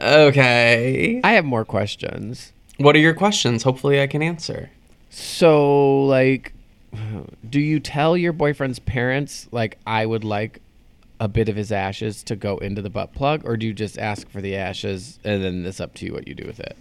Okay. 0.00 1.20
I 1.24 1.32
have 1.32 1.44
more 1.44 1.64
questions. 1.64 2.52
What 2.76 2.94
are 2.94 3.00
your 3.00 3.14
questions? 3.14 3.64
Hopefully 3.64 4.00
I 4.00 4.06
can 4.06 4.22
answer. 4.22 4.70
So, 5.18 6.04
like, 6.06 6.52
do 7.50 7.60
you 7.60 7.80
tell 7.80 8.16
your 8.16 8.32
boyfriend's 8.32 8.78
parents, 8.78 9.48
like, 9.50 9.78
I 9.86 10.06
would 10.06 10.24
like 10.24 10.60
a 11.20 11.26
bit 11.26 11.48
of 11.48 11.56
his 11.56 11.72
ashes 11.72 12.22
to 12.22 12.36
go 12.36 12.58
into 12.58 12.80
the 12.82 12.90
butt 12.90 13.12
plug, 13.12 13.42
or 13.44 13.56
do 13.56 13.66
you 13.66 13.72
just 13.72 13.98
ask 13.98 14.28
for 14.30 14.40
the 14.40 14.56
ashes 14.56 15.18
and 15.24 15.42
then 15.42 15.66
it's 15.66 15.80
up 15.80 15.94
to 15.94 16.06
you 16.06 16.12
what 16.12 16.28
you 16.28 16.34
do 16.34 16.46
with 16.46 16.60
it? 16.60 16.76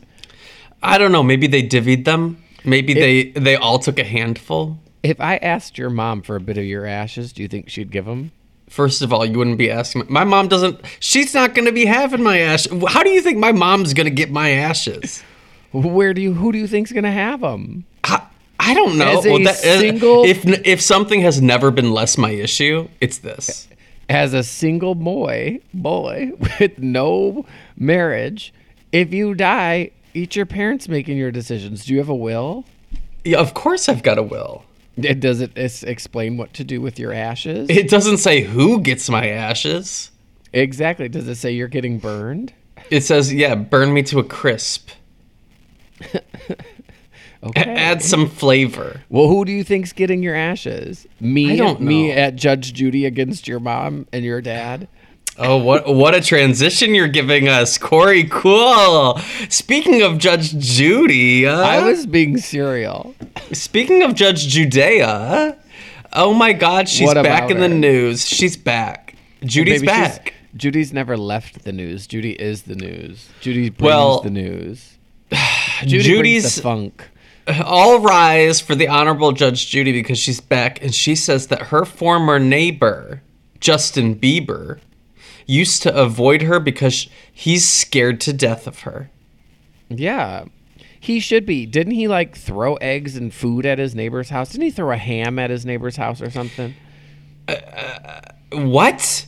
I 0.83 0.99
don't 0.99 1.11
know. 1.11 1.23
Maybe 1.23 1.47
they 1.47 1.63
divvied 1.63 2.05
them. 2.05 2.43
Maybe 2.63 2.93
they 2.93 3.31
they 3.31 3.55
all 3.55 3.79
took 3.79 3.97
a 3.97 4.03
handful. 4.03 4.77
If 5.01 5.19
I 5.19 5.37
asked 5.37 5.77
your 5.77 5.89
mom 5.89 6.21
for 6.21 6.35
a 6.35 6.39
bit 6.39 6.59
of 6.59 6.65
your 6.65 6.85
ashes, 6.85 7.33
do 7.33 7.41
you 7.41 7.47
think 7.47 7.69
she'd 7.69 7.91
give 7.91 8.05
them? 8.05 8.31
First 8.69 9.01
of 9.01 9.11
all, 9.11 9.25
you 9.25 9.37
wouldn't 9.37 9.57
be 9.57 9.71
asking. 9.71 10.03
My 10.09 10.23
mom 10.23 10.47
doesn't. 10.47 10.81
She's 10.99 11.33
not 11.33 11.55
going 11.55 11.65
to 11.65 11.71
be 11.71 11.85
having 11.85 12.21
my 12.21 12.39
ashes. 12.39 12.71
How 12.89 13.01
do 13.01 13.09
you 13.09 13.21
think 13.21 13.37
my 13.37 13.51
mom's 13.51 13.93
going 13.93 14.05
to 14.05 14.11
get 14.11 14.29
my 14.29 14.51
ashes? 14.51 15.23
Where 15.71 16.13
do 16.13 16.21
you? 16.21 16.33
Who 16.33 16.51
do 16.51 16.57
you 16.57 16.67
think's 16.67 16.91
gonna 16.91 17.11
have 17.11 17.41
them? 17.41 17.85
I, 18.59 18.73
don't 18.73 18.97
know. 18.97 19.19
As 19.19 19.25
a 19.25 19.33
uh, 19.33 19.53
single- 19.53 20.23
if 20.25 20.45
if 20.65 20.81
something 20.81 21.21
has 21.21 21.41
never 21.41 21.71
been 21.71 21.91
less 21.91 22.17
my 22.17 22.31
issue, 22.31 22.87
it's 23.01 23.19
this. 23.19 23.67
As 24.09 24.33
a 24.33 24.43
single 24.43 24.95
boy, 24.95 25.59
boy 25.73 26.31
with 26.59 26.79
no 26.79 27.45
marriage, 27.75 28.53
if 28.91 29.13
you 29.13 29.35
die, 29.35 29.91
it's 30.13 30.35
your 30.35 30.45
parents 30.45 30.87
making 30.87 31.17
your 31.17 31.31
decisions. 31.31 31.85
Do 31.85 31.93
you 31.93 31.99
have 31.99 32.09
a 32.09 32.15
will? 32.15 32.65
Yeah, 33.23 33.39
of 33.39 33.53
course 33.53 33.89
I've 33.89 34.03
got 34.03 34.17
a 34.17 34.23
will. 34.23 34.63
It- 34.97 35.19
Does 35.19 35.41
it 35.41 35.51
explain 35.57 36.37
what 36.37 36.53
to 36.53 36.63
do 36.63 36.81
with 36.81 36.97
your 36.97 37.13
ashes? 37.13 37.69
It 37.69 37.89
doesn't 37.89 38.17
say 38.17 38.41
who 38.41 38.79
gets 38.81 39.09
my 39.09 39.27
ashes. 39.29 40.09
exactly. 40.53 41.07
Does 41.09 41.27
it 41.27 41.35
say 41.35 41.51
you're 41.51 41.67
getting 41.67 41.99
burned? 41.99 42.53
It 42.89 43.01
says, 43.03 43.33
yeah, 43.33 43.53
burn 43.55 43.93
me 43.93 44.01
to 44.03 44.19
a 44.19 44.23
crisp. 44.23 44.89
Okay. 47.43 47.61
Add 47.61 48.01
some 48.01 48.27
flavor. 48.29 49.01
well, 49.09 49.27
who 49.27 49.45
do 49.45 49.51
you 49.51 49.63
think's 49.63 49.93
getting 49.93 50.23
your 50.23 50.35
ashes? 50.35 51.05
Me, 51.19 51.53
I 51.53 51.55
don't 51.55 51.81
me 51.81 52.07
know. 52.09 52.15
at 52.15 52.35
Judge 52.35 52.73
Judy 52.73 53.05
against 53.05 53.47
your 53.47 53.59
mom 53.59 54.07
and 54.11 54.25
your 54.25 54.41
dad. 54.41 54.87
Oh, 55.39 55.57
what 55.57 55.87
what 55.93 56.15
a 56.15 56.21
transition 56.21 56.95
you're 56.95 57.07
giving 57.07 57.47
us, 57.47 57.77
Corey. 57.77 58.23
Cool. 58.23 59.19
Speaking 59.49 60.01
of 60.01 60.17
Judge 60.17 60.57
Judy, 60.57 61.45
uh, 61.45 61.59
I 61.59 61.83
was 61.83 62.07
being 62.07 62.37
serial. 62.37 63.13
Speaking 63.53 64.01
of 64.01 64.15
Judge 64.15 64.47
Judea, 64.47 65.55
oh 66.13 66.33
my 66.33 66.53
God, 66.53 66.89
she's 66.89 67.13
back 67.13 67.51
in 67.51 67.59
the 67.59 67.69
news. 67.69 68.25
She's 68.27 68.57
back. 68.57 69.13
Judy's 69.43 69.81
she's- 69.81 69.85
back. 69.85 70.33
Judy's 70.55 70.91
never 70.91 71.15
left 71.17 71.65
the 71.65 71.71
news. 71.71 72.07
Judy 72.07 72.31
is 72.31 72.63
the 72.63 72.73
news. 72.73 73.29
Judy 73.41 73.69
brings 73.69 73.85
Well, 73.85 74.21
the 74.21 74.31
news. 74.31 74.97
Judy 75.81 75.91
brings 75.91 76.05
Judy's 76.05 76.55
the 76.55 76.61
funk. 76.63 77.03
All 77.63 77.99
rise 77.99 78.59
for 78.59 78.75
the 78.75 78.87
Honorable 78.87 79.31
Judge 79.31 79.67
Judy 79.67 79.91
because 79.91 80.17
she's 80.17 80.39
back, 80.39 80.81
and 80.81 80.93
she 80.93 81.15
says 81.15 81.47
that 81.47 81.63
her 81.63 81.85
former 81.85 82.39
neighbor, 82.39 83.21
Justin 83.59 84.15
Bieber, 84.15 84.79
used 85.45 85.81
to 85.83 85.95
avoid 85.95 86.41
her 86.43 86.59
because 86.59 87.07
he's 87.31 87.67
scared 87.67 88.19
to 88.21 88.33
death 88.33 88.67
of 88.67 88.81
her. 88.81 89.09
Yeah. 89.89 90.45
He 90.99 91.19
should 91.19 91.45
be. 91.45 91.65
Didn't 91.65 91.93
he 91.93 92.07
like 92.07 92.35
throw 92.35 92.75
eggs 92.75 93.15
and 93.15 93.33
food 93.33 93.65
at 93.65 93.79
his 93.79 93.95
neighbor's 93.95 94.29
house? 94.29 94.51
Didn't 94.51 94.65
he 94.65 94.71
throw 94.71 94.91
a 94.91 94.97
ham 94.97 95.39
at 95.39 95.49
his 95.49 95.65
neighbor's 95.65 95.95
house 95.95 96.21
or 96.21 96.29
something? 96.29 96.73
Uh, 97.47 97.53
uh, 97.53 98.21
what? 98.51 99.26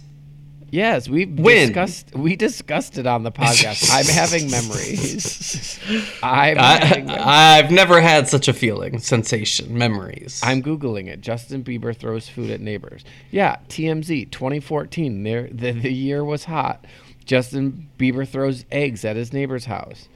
Yes, 0.71 1.09
we 1.09 1.25
discussed 1.25 2.13
we 2.15 2.35
discussed 2.35 2.97
it 2.97 3.07
on 3.07 3.23
the 3.23 3.31
podcast. 3.31 3.89
I'm 3.93 4.05
having 4.05 4.49
memories. 4.51 5.79
I'm 6.23 6.57
I, 6.59 6.85
having 6.85 7.05
memories. 7.07 7.23
I've 7.25 7.71
never 7.71 8.01
had 8.01 8.27
such 8.27 8.47
a 8.47 8.53
feeling, 8.53 8.99
sensation, 8.99 9.77
memories. 9.77 10.39
I'm 10.43 10.61
googling 10.61 11.07
it. 11.07 11.21
Justin 11.21 11.63
Bieber 11.63 11.95
throws 11.95 12.29
food 12.29 12.49
at 12.51 12.61
neighbors. 12.61 13.03
Yeah, 13.31 13.57
TMZ 13.69 14.31
2014. 14.31 15.23
There, 15.23 15.49
the, 15.51 15.71
the 15.71 15.91
year 15.91 16.23
was 16.23 16.45
hot. 16.45 16.85
Justin 17.25 17.89
Bieber 17.97 18.27
throws 18.27 18.65
eggs 18.71 19.05
at 19.05 19.15
his 19.15 19.33
neighbor's 19.33 19.65
house. 19.65 20.07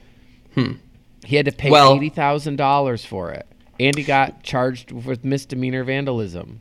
Hmm. 0.54 0.72
He 1.24 1.36
had 1.36 1.46
to 1.46 1.52
pay 1.52 1.70
Well- 1.70 1.94
eighty 1.94 2.10
thousand 2.10 2.56
dollars 2.56 3.04
for 3.04 3.30
it, 3.32 3.46
and 3.80 3.96
he 3.96 4.04
got 4.04 4.42
charged 4.42 4.92
with 4.92 5.24
misdemeanor 5.24 5.84
vandalism. 5.84 6.60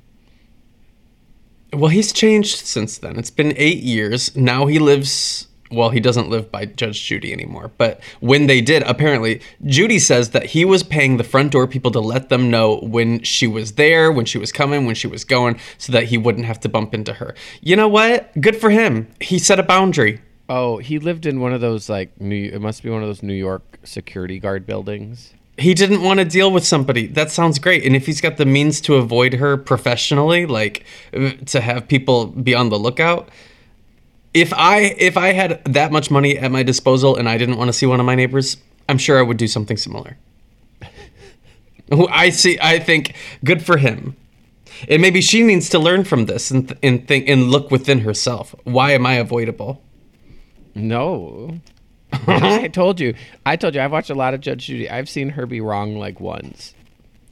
Well, 1.73 1.89
he's 1.89 2.11
changed 2.13 2.65
since 2.65 2.97
then. 2.97 3.17
It's 3.17 3.29
been 3.29 3.53
eight 3.57 3.83
years. 3.83 4.35
Now 4.35 4.67
he 4.67 4.79
lives. 4.79 5.47
Well, 5.71 5.89
he 5.89 5.99
doesn't 5.99 6.29
live 6.29 6.51
by 6.51 6.65
Judge 6.65 7.03
Judy 7.03 7.33
anymore. 7.33 7.71
But 7.79 7.99
when 8.19 8.45
they 8.45 8.61
did, 8.61 8.83
apparently, 8.83 9.41
Judy 9.65 9.97
says 9.97 10.29
that 10.29 10.45
he 10.47 10.65
was 10.65 10.83
paying 10.83 11.17
the 11.17 11.23
front 11.23 11.51
door 11.51 11.65
people 11.65 11.89
to 11.91 11.99
let 11.99 12.29
them 12.29 12.51
know 12.51 12.77
when 12.83 13.23
she 13.23 13.47
was 13.47 13.71
there, 13.71 14.11
when 14.11 14.25
she 14.25 14.37
was 14.37 14.51
coming, 14.51 14.85
when 14.85 14.93
she 14.93 15.07
was 15.07 15.23
going, 15.23 15.59
so 15.79 15.91
that 15.91 16.05
he 16.05 16.17
wouldn't 16.17 16.45
have 16.45 16.59
to 16.59 16.69
bump 16.69 16.93
into 16.93 17.13
her. 17.13 17.33
You 17.61 17.75
know 17.75 17.87
what? 17.87 18.39
Good 18.39 18.55
for 18.55 18.69
him. 18.69 19.07
He 19.19 19.39
set 19.39 19.59
a 19.59 19.63
boundary. 19.63 20.21
Oh, 20.47 20.77
he 20.77 20.99
lived 20.99 21.25
in 21.25 21.39
one 21.39 21.53
of 21.53 21.61
those 21.61 21.89
like 21.89 22.21
New. 22.21 22.51
It 22.53 22.61
must 22.61 22.83
be 22.83 22.91
one 22.91 23.01
of 23.01 23.07
those 23.07 23.23
New 23.23 23.33
York 23.33 23.79
security 23.83 24.39
guard 24.39 24.67
buildings. 24.67 25.33
He 25.57 25.73
didn't 25.75 26.01
want 26.01 26.19
to 26.19 26.25
deal 26.25 26.51
with 26.51 26.65
somebody. 26.65 27.05
That 27.07 27.29
sounds 27.29 27.59
great. 27.59 27.85
And 27.85 27.95
if 27.95 28.07
he's 28.07 28.21
got 28.21 28.37
the 28.37 28.45
means 28.45 28.81
to 28.81 28.95
avoid 28.95 29.35
her 29.35 29.55
professionally, 29.55 30.45
like 30.47 30.85
to 31.45 31.61
have 31.61 31.87
people 31.87 32.27
be 32.27 32.55
on 32.55 32.69
the 32.69 32.79
lookout, 32.79 33.29
if 34.33 34.51
I 34.53 34.95
if 34.97 35.15
I 35.15 35.31
had 35.33 35.63
that 35.65 35.91
much 35.91 36.09
money 36.09 36.37
at 36.37 36.51
my 36.51 36.63
disposal 36.63 37.15
and 37.15 37.29
I 37.29 37.37
didn't 37.37 37.57
want 37.57 37.69
to 37.69 37.73
see 37.73 37.85
one 37.85 37.99
of 37.99 38.05
my 38.05 38.15
neighbors, 38.15 38.57
I'm 38.89 38.97
sure 38.97 39.19
I 39.19 39.21
would 39.21 39.37
do 39.37 39.47
something 39.47 39.77
similar. 39.77 40.17
I 41.91 42.29
see. 42.29 42.57
I 42.61 42.79
think 42.79 43.15
good 43.43 43.63
for 43.63 43.77
him. 43.77 44.15
And 44.89 45.01
maybe 45.01 45.21
she 45.21 45.43
needs 45.43 45.69
to 45.69 45.79
learn 45.79 46.03
from 46.03 46.25
this 46.25 46.49
and 46.49 46.67
th- 46.67 46.79
and 46.81 47.07
think 47.07 47.29
and 47.29 47.51
look 47.51 47.69
within 47.69 47.99
herself. 47.99 48.55
Why 48.63 48.91
am 48.91 49.05
I 49.05 49.13
avoidable? 49.13 49.83
No. 50.73 51.59
I 52.27 52.67
told 52.67 52.99
you. 52.99 53.15
I 53.45 53.55
told 53.55 53.75
you. 53.75 53.81
I've 53.81 53.91
watched 53.91 54.09
a 54.09 54.15
lot 54.15 54.33
of 54.33 54.41
Judge 54.41 54.67
Judy. 54.67 54.89
I've 54.89 55.09
seen 55.09 55.29
her 55.29 55.45
be 55.45 55.61
wrong 55.61 55.97
like 55.97 56.19
once. 56.19 56.73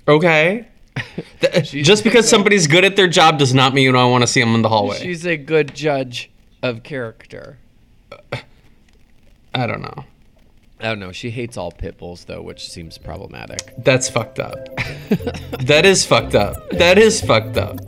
Okay. 0.07 0.67
Just 1.63 2.03
because 2.03 2.27
somebody's 2.27 2.67
good 2.67 2.83
at 2.83 2.95
their 2.95 3.07
job 3.07 3.37
does 3.39 3.53
not 3.53 3.73
mean 3.73 3.95
I 3.95 4.05
want 4.05 4.23
to 4.23 4.27
see 4.27 4.39
them 4.41 4.55
in 4.55 4.61
the 4.61 4.69
hallway. 4.69 4.97
She's 4.97 5.25
a 5.25 5.37
good 5.37 5.73
judge 5.73 6.29
of 6.61 6.83
character. 6.83 7.57
I 9.53 9.67
don't 9.67 9.81
know. 9.81 10.05
I 10.79 10.85
don't 10.85 10.99
know. 10.99 11.11
She 11.11 11.29
hates 11.29 11.57
all 11.57 11.71
pit 11.71 11.97
bulls 11.97 12.25
though, 12.25 12.41
which 12.41 12.69
seems 12.69 12.97
problematic. 12.97 13.73
That's 13.77 14.09
fucked 14.09 14.39
up. 14.39 14.57
that 15.59 15.85
is 15.85 16.05
fucked 16.05 16.35
up. 16.35 16.69
That 16.71 16.97
is 16.97 17.21
fucked 17.21 17.57
up. 17.57 17.79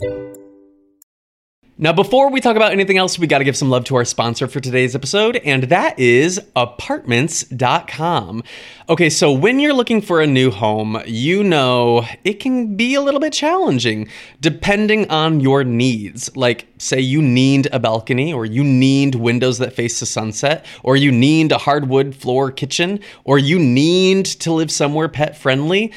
Now, 1.75 1.91
before 1.91 2.29
we 2.29 2.39
talk 2.39 2.55
about 2.55 2.71
anything 2.71 2.97
else, 2.97 3.17
we 3.17 3.25
got 3.25 3.39
to 3.39 3.43
give 3.43 3.57
some 3.57 3.71
love 3.71 3.83
to 3.85 3.95
our 3.95 4.05
sponsor 4.05 4.47
for 4.47 4.59
today's 4.59 4.93
episode, 4.93 5.37
and 5.37 5.63
that 5.63 5.97
is 5.97 6.39
apartments.com. 6.55 8.43
Okay, 8.87 9.09
so 9.09 9.31
when 9.31 9.59
you're 9.59 9.73
looking 9.73 9.99
for 9.99 10.21
a 10.21 10.27
new 10.27 10.51
home, 10.51 11.01
you 11.07 11.43
know 11.43 12.05
it 12.23 12.33
can 12.35 12.75
be 12.75 12.93
a 12.93 13.01
little 13.01 13.19
bit 13.19 13.33
challenging 13.33 14.07
depending 14.39 15.09
on 15.09 15.39
your 15.39 15.63
needs. 15.63 16.37
Like, 16.37 16.67
say 16.77 16.99
you 16.99 17.23
need 17.23 17.67
a 17.71 17.79
balcony, 17.79 18.31
or 18.31 18.45
you 18.45 18.63
need 18.63 19.15
windows 19.15 19.57
that 19.57 19.73
face 19.73 19.99
the 19.99 20.05
sunset, 20.05 20.67
or 20.83 20.95
you 20.95 21.11
need 21.11 21.51
a 21.51 21.57
hardwood 21.57 22.13
floor 22.13 22.51
kitchen, 22.51 22.99
or 23.23 23.39
you 23.39 23.57
need 23.57 24.27
to 24.27 24.51
live 24.51 24.69
somewhere 24.69 25.09
pet 25.09 25.35
friendly. 25.35 25.91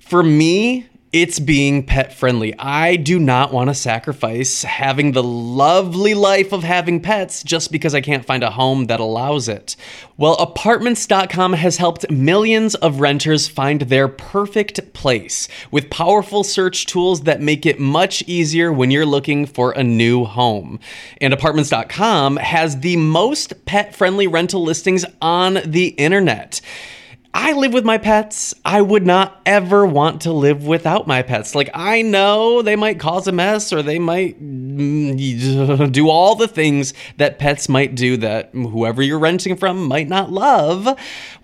For 0.00 0.24
me, 0.24 0.88
it's 1.12 1.40
being 1.40 1.84
pet 1.84 2.12
friendly. 2.12 2.54
I 2.56 2.94
do 2.94 3.18
not 3.18 3.52
want 3.52 3.68
to 3.68 3.74
sacrifice 3.74 4.62
having 4.62 5.10
the 5.10 5.24
lovely 5.24 6.14
life 6.14 6.52
of 6.52 6.62
having 6.62 7.00
pets 7.00 7.42
just 7.42 7.72
because 7.72 7.96
I 7.96 8.00
can't 8.00 8.24
find 8.24 8.44
a 8.44 8.50
home 8.50 8.86
that 8.86 9.00
allows 9.00 9.48
it. 9.48 9.74
Well, 10.16 10.34
apartments.com 10.34 11.54
has 11.54 11.78
helped 11.78 12.08
millions 12.12 12.76
of 12.76 13.00
renters 13.00 13.48
find 13.48 13.82
their 13.82 14.06
perfect 14.06 14.92
place 14.92 15.48
with 15.72 15.90
powerful 15.90 16.44
search 16.44 16.86
tools 16.86 17.22
that 17.22 17.40
make 17.40 17.66
it 17.66 17.80
much 17.80 18.22
easier 18.28 18.72
when 18.72 18.92
you're 18.92 19.04
looking 19.04 19.46
for 19.46 19.72
a 19.72 19.82
new 19.82 20.24
home. 20.24 20.78
And 21.20 21.34
apartments.com 21.34 22.36
has 22.36 22.80
the 22.80 22.96
most 22.96 23.64
pet 23.64 23.96
friendly 23.96 24.28
rental 24.28 24.62
listings 24.62 25.04
on 25.20 25.58
the 25.64 25.88
internet. 25.88 26.60
I 27.32 27.52
live 27.52 27.72
with 27.72 27.84
my 27.84 27.96
pets. 27.96 28.54
I 28.64 28.82
would 28.82 29.06
not 29.06 29.40
ever 29.46 29.86
want 29.86 30.22
to 30.22 30.32
live 30.32 30.66
without 30.66 31.06
my 31.06 31.22
pets. 31.22 31.54
Like, 31.54 31.70
I 31.74 32.02
know 32.02 32.60
they 32.60 32.74
might 32.74 32.98
cause 32.98 33.28
a 33.28 33.32
mess 33.32 33.72
or 33.72 33.82
they 33.82 34.00
might 34.00 34.42
mm, 34.42 35.92
do 35.92 36.08
all 36.08 36.34
the 36.34 36.48
things 36.48 36.92
that 37.18 37.38
pets 37.38 37.68
might 37.68 37.94
do 37.94 38.16
that 38.16 38.50
whoever 38.52 39.00
you're 39.00 39.18
renting 39.18 39.56
from 39.56 39.86
might 39.86 40.08
not 40.08 40.32
love. 40.32 40.86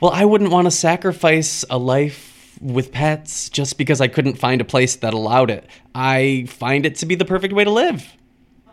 Well, 0.00 0.10
I 0.10 0.24
wouldn't 0.24 0.50
want 0.50 0.66
to 0.66 0.72
sacrifice 0.72 1.64
a 1.70 1.78
life 1.78 2.56
with 2.60 2.90
pets 2.90 3.48
just 3.48 3.78
because 3.78 4.00
I 4.00 4.08
couldn't 4.08 4.38
find 4.38 4.60
a 4.60 4.64
place 4.64 4.96
that 4.96 5.14
allowed 5.14 5.50
it. 5.50 5.68
I 5.94 6.46
find 6.48 6.84
it 6.84 6.96
to 6.96 7.06
be 7.06 7.14
the 7.14 7.24
perfect 7.24 7.54
way 7.54 7.62
to 7.62 7.70
live. 7.70 8.12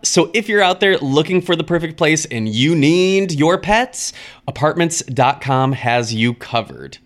So 0.04 0.32
if 0.34 0.50
you're 0.50 0.62
out 0.62 0.80
there 0.80 0.98
looking 0.98 1.42
for 1.42 1.56
the 1.56 1.64
perfect 1.64 1.96
place 1.98 2.26
and 2.26 2.50
you 2.50 2.76
need 2.76 3.32
your 3.32 3.58
pets, 3.58 4.12
apartments.com 4.48 5.74
has 5.74 6.14
you 6.14 6.34
covered. 6.34 6.98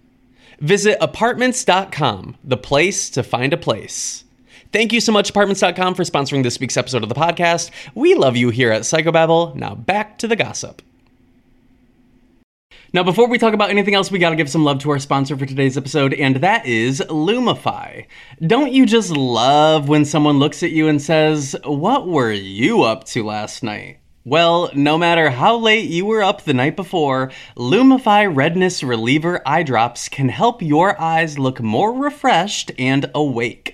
Visit 0.60 0.98
apartments.com, 1.02 2.38
the 2.44 2.58
place 2.58 3.10
to 3.12 3.24
find 3.24 3.54
a 3.54 3.58
place. 3.58 4.24
Thank 4.74 4.92
you 4.92 5.00
so 5.00 5.12
much, 5.12 5.30
apartments.com, 5.30 5.96
for 5.96 6.04
sponsoring 6.04 6.44
this 6.44 6.60
week's 6.60 6.78
episode 6.78 7.04
of 7.04 7.10
the 7.10 7.16
podcast. 7.16 7.72
We 7.96 8.16
love 8.16 8.36
you 8.36 8.50
here 8.50 8.72
at 8.72 8.82
Psychobabble. 8.82 9.56
Now 9.56 9.76
back 9.76 10.18
to 10.20 10.28
the 10.28 10.36
gossip. 10.36 10.82
Now, 12.94 13.04
before 13.04 13.28
we 13.28 13.38
talk 13.38 13.54
about 13.54 13.70
anything 13.70 13.96
else, 13.96 14.10
we 14.10 14.18
got 14.18 14.30
to 14.30 14.36
give 14.38 14.50
some 14.50 14.64
love 14.64 14.80
to 14.80 14.90
our 14.92 15.00
sponsor 15.00 15.38
for 15.38 15.46
today's 15.46 15.78
episode, 15.78 16.14
and 16.14 16.38
that 16.38 16.66
is 16.66 17.02
Lumify. 17.10 18.06
Don't 18.46 18.72
you 18.72 18.86
just 18.86 19.12
love 19.12 19.90
when 19.90 20.06
someone 20.06 20.40
looks 20.40 20.64
at 20.64 20.72
you 20.72 20.88
and 20.88 21.02
says, 21.02 21.56
What 21.66 22.08
were 22.08 22.32
you 22.32 22.84
up 22.84 23.04
to 23.06 23.26
last 23.26 23.62
night? 23.62 24.00
Well, 24.28 24.70
no 24.74 24.98
matter 24.98 25.30
how 25.30 25.56
late 25.56 25.88
you 25.88 26.06
were 26.06 26.22
up 26.22 26.42
the 26.42 26.54
night 26.54 26.76
before, 26.76 27.32
Lumify 27.56 28.26
Redness 28.26 28.84
Reliever 28.84 29.42
Eye 29.46 29.64
Drops 29.64 30.10
can 30.10 30.28
help 30.28 30.62
your 30.62 31.00
eyes 31.00 31.40
look 31.40 31.62
more 31.62 31.94
refreshed 31.94 32.74
and 32.78 33.10
awake. 33.16 33.74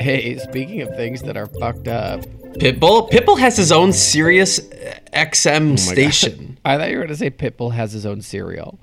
Hey, 0.00 0.38
speaking 0.38 0.80
of 0.82 0.90
things 0.96 1.22
that 1.22 1.36
are 1.36 1.46
fucked 1.46 1.88
up, 1.88 2.20
Pitbull. 2.54 3.10
Pitbull 3.10 3.38
has 3.38 3.56
his 3.56 3.72
own 3.72 3.92
Sirius 3.92 4.60
XM 4.60 5.66
Oh 5.66 5.68
God. 5.70 5.78
station. 5.80 6.58
I 6.64 6.76
thought 6.76 6.90
you 6.90 6.96
were 6.98 7.02
going 7.04 7.08
to 7.08 7.16
say 7.16 7.30
Pitbull 7.30 7.72
has 7.72 7.92
his 7.92 8.04
own 8.06 8.20
cereal. 8.20 8.78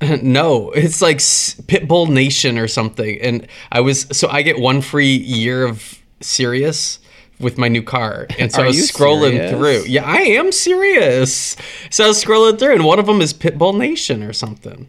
no, 0.22 0.70
it's 0.72 1.00
like 1.00 1.18
Pitbull 1.18 2.08
Nation 2.10 2.58
or 2.58 2.68
something. 2.68 3.18
And 3.20 3.46
I 3.72 3.80
was 3.80 4.06
so 4.12 4.28
I 4.28 4.42
get 4.42 4.58
one 4.58 4.80
free 4.82 5.16
year 5.16 5.64
of 5.64 5.98
Sirius 6.20 6.98
with 7.40 7.58
my 7.58 7.68
new 7.68 7.82
car, 7.82 8.26
and 8.38 8.52
so 8.52 8.60
Are 8.62 8.64
I 8.66 8.68
was 8.68 8.90
scrolling 8.90 9.32
serious? 9.32 9.50
through. 9.50 9.90
Yeah, 9.90 10.04
I 10.04 10.18
am 10.20 10.52
serious. 10.52 11.56
So 11.90 12.04
I 12.04 12.08
was 12.08 12.22
scrolling 12.22 12.58
through, 12.58 12.74
and 12.74 12.84
one 12.84 12.98
of 12.98 13.06
them 13.06 13.20
is 13.20 13.32
Pitbull 13.34 13.76
Nation 13.76 14.22
or 14.22 14.32
something. 14.32 14.88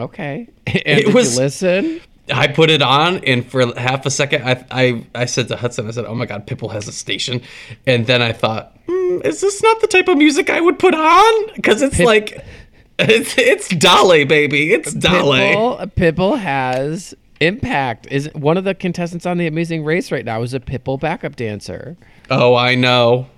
Okay. 0.00 0.48
And 0.66 0.82
It 1.00 1.14
was- 1.14 1.36
you 1.36 1.42
listen? 1.42 2.00
I 2.32 2.48
put 2.48 2.70
it 2.70 2.82
on, 2.82 3.18
and 3.24 3.46
for 3.46 3.78
half 3.78 4.04
a 4.06 4.10
second, 4.10 4.42
I, 4.42 4.64
I 4.70 5.06
I 5.14 5.24
said 5.26 5.48
to 5.48 5.56
Hudson, 5.56 5.86
I 5.86 5.90
said, 5.92 6.06
"Oh 6.06 6.14
my 6.14 6.26
God, 6.26 6.46
Pitbull 6.46 6.72
has 6.72 6.88
a 6.88 6.92
station," 6.92 7.40
and 7.86 8.06
then 8.06 8.22
I 8.22 8.32
thought, 8.32 8.76
hmm, 8.88 9.20
"Is 9.24 9.40
this 9.40 9.62
not 9.62 9.80
the 9.80 9.86
type 9.86 10.08
of 10.08 10.18
music 10.18 10.50
I 10.50 10.60
would 10.60 10.78
put 10.78 10.94
on?" 10.94 11.54
Because 11.54 11.82
it's 11.82 11.96
Pit- 11.96 12.06
like, 12.06 12.44
it's 12.98 13.36
it's 13.38 13.68
Dolly, 13.68 14.24
baby, 14.24 14.72
it's 14.72 14.92
Dolly. 14.92 15.38
Pitbull, 15.38 15.92
Pitbull 15.94 16.38
has 16.38 17.14
impact. 17.40 18.08
Is 18.10 18.28
one 18.34 18.56
of 18.56 18.64
the 18.64 18.74
contestants 18.74 19.26
on 19.26 19.38
the 19.38 19.46
Amazing 19.46 19.84
Race 19.84 20.10
right 20.10 20.24
now 20.24 20.42
is 20.42 20.54
a 20.54 20.60
Pitbull 20.60 20.98
backup 20.98 21.36
dancer. 21.36 21.96
Oh, 22.30 22.54
I 22.54 22.74
know. 22.74 23.28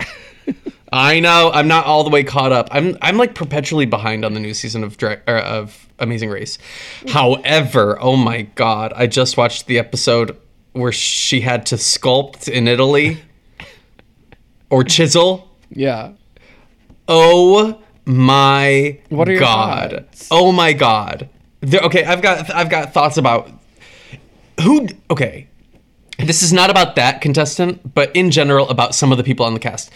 I 0.92 1.20
know. 1.20 1.50
I'm 1.52 1.68
not 1.68 1.86
all 1.86 2.04
the 2.04 2.10
way 2.10 2.22
caught 2.22 2.52
up. 2.52 2.68
I'm 2.70 2.98
I'm 3.00 3.16
like 3.16 3.34
perpetually 3.34 3.86
behind 3.86 4.24
on 4.24 4.34
the 4.34 4.40
new 4.40 4.52
season 4.54 4.84
of 4.84 4.96
Dra- 4.98 5.20
or 5.26 5.38
of 5.38 5.88
Amazing 5.98 6.28
Race. 6.30 6.58
However, 7.08 7.96
oh 8.00 8.16
my 8.16 8.42
god, 8.42 8.92
I 8.94 9.06
just 9.06 9.36
watched 9.36 9.66
the 9.66 9.78
episode 9.78 10.36
where 10.72 10.92
she 10.92 11.40
had 11.40 11.64
to 11.66 11.76
sculpt 11.76 12.48
in 12.48 12.68
Italy 12.68 13.18
or 14.70 14.84
chisel. 14.84 15.48
Yeah. 15.70 16.12
Oh 17.08 17.80
my 18.04 18.98
What 19.08 19.28
are 19.28 19.32
your 19.32 19.40
god. 19.40 19.90
thoughts? 20.10 20.28
Oh 20.30 20.52
my 20.52 20.72
god. 20.72 21.28
There, 21.60 21.80
okay, 21.82 22.04
I've 22.04 22.20
got 22.22 22.50
I've 22.54 22.68
got 22.70 22.92
thoughts 22.92 23.16
about 23.16 23.50
who 24.62 24.88
okay. 25.10 25.48
This 26.18 26.42
is 26.42 26.52
not 26.52 26.70
about 26.70 26.96
that 26.96 27.20
contestant, 27.20 27.94
but 27.94 28.14
in 28.14 28.30
general 28.30 28.68
about 28.68 28.94
some 28.94 29.10
of 29.10 29.18
the 29.18 29.24
people 29.24 29.44
on 29.46 29.54
the 29.54 29.60
cast. 29.60 29.90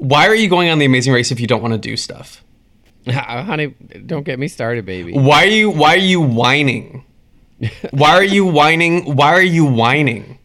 Why 0.00 0.28
are 0.28 0.34
you 0.34 0.48
going 0.48 0.70
on 0.70 0.78
the 0.78 0.86
Amazing 0.86 1.12
Race 1.12 1.30
if 1.30 1.40
you 1.40 1.46
don't 1.46 1.60
want 1.60 1.74
to 1.74 1.78
do 1.78 1.94
stuff? 1.94 2.42
Honey, 3.06 3.74
don't 4.06 4.24
get 4.24 4.38
me 4.38 4.48
started, 4.48 4.86
baby. 4.86 5.12
Why 5.12 5.44
are 5.44 5.48
you 5.48 5.70
why 5.70 5.90
are 5.90 5.98
you 5.98 6.22
whining? 6.22 7.04
Why 7.90 8.12
are 8.12 8.24
you 8.24 8.46
whining? 8.46 9.16
Why 9.16 9.34
are 9.34 9.42
you 9.42 9.66
whining? 9.66 10.38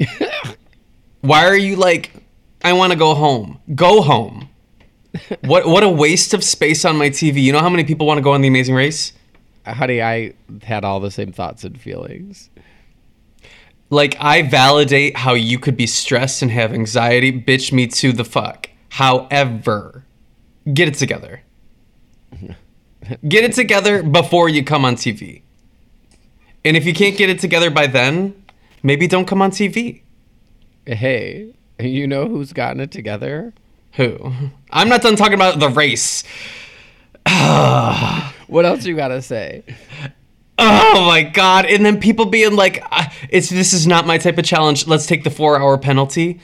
Why 1.20 1.44
are 1.44 1.56
you 1.56 1.76
like 1.76 2.12
I 2.64 2.72
want 2.72 2.92
to 2.92 2.98
go 2.98 3.14
home. 3.14 3.60
Go 3.74 4.00
home. 4.00 4.48
What 5.42 5.66
what 5.66 5.82
a 5.82 5.90
waste 5.90 6.32
of 6.32 6.42
space 6.42 6.86
on 6.86 6.96
my 6.96 7.10
TV. 7.10 7.42
You 7.42 7.52
know 7.52 7.60
how 7.60 7.68
many 7.68 7.84
people 7.84 8.06
want 8.06 8.16
to 8.16 8.22
go 8.22 8.32
on 8.32 8.40
the 8.40 8.48
Amazing 8.48 8.74
Race? 8.74 9.12
Honey, 9.66 10.00
I 10.00 10.32
had 10.62 10.82
all 10.82 11.00
the 11.00 11.10
same 11.10 11.30
thoughts 11.30 11.62
and 11.62 11.78
feelings. 11.78 12.48
Like 13.90 14.16
I 14.20 14.42
validate 14.42 15.16
how 15.16 15.34
you 15.34 15.58
could 15.58 15.76
be 15.76 15.86
stressed 15.86 16.42
and 16.42 16.50
have 16.50 16.72
anxiety. 16.72 17.32
Bitch 17.32 17.72
me 17.72 17.86
to 17.86 18.12
the 18.12 18.24
fuck. 18.24 18.68
However, 18.90 20.04
get 20.72 20.88
it 20.88 20.94
together. 20.94 21.42
Get 23.28 23.44
it 23.44 23.52
together 23.52 24.02
before 24.02 24.48
you 24.48 24.64
come 24.64 24.84
on 24.84 24.96
TV. 24.96 25.42
And 26.64 26.76
if 26.76 26.84
you 26.84 26.92
can't 26.92 27.16
get 27.16 27.30
it 27.30 27.38
together 27.38 27.70
by 27.70 27.86
then, 27.86 28.44
maybe 28.82 29.06
don't 29.06 29.26
come 29.26 29.40
on 29.40 29.52
TV. 29.52 30.02
Hey, 30.84 31.54
you 31.78 32.08
know 32.08 32.28
who's 32.28 32.52
gotten 32.52 32.80
it 32.80 32.90
together? 32.90 33.54
Who? 33.92 34.32
I'm 34.70 34.88
not 34.88 35.02
done 35.02 35.14
talking 35.14 35.34
about 35.34 35.60
the 35.60 35.68
race. 35.68 36.24
What 38.46 38.64
else 38.64 38.84
you 38.86 38.94
gotta 38.94 39.22
say? 39.22 39.64
Oh 40.58 41.04
my 41.06 41.22
god! 41.22 41.66
And 41.66 41.84
then 41.84 42.00
people 42.00 42.26
being 42.26 42.56
like, 42.56 42.82
"Uh, 42.90 43.06
"It's 43.28 43.50
this 43.50 43.72
is 43.72 43.86
not 43.86 44.06
my 44.06 44.18
type 44.18 44.38
of 44.38 44.44
challenge. 44.44 44.86
Let's 44.86 45.06
take 45.06 45.24
the 45.24 45.30
four-hour 45.30 45.78
penalty." 45.78 46.40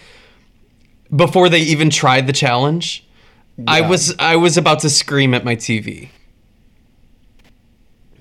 Before 1.15 1.49
they 1.49 1.61
even 1.61 1.91
tried 1.91 2.27
the 2.27 2.33
challenge, 2.33 3.07
I 3.67 3.83
was 3.83 4.15
I 4.19 4.37
was 4.37 4.57
about 4.57 4.81
to 4.81 4.91
scream 4.91 5.35
at 5.35 5.45
my 5.45 5.57
TV. 5.57 6.09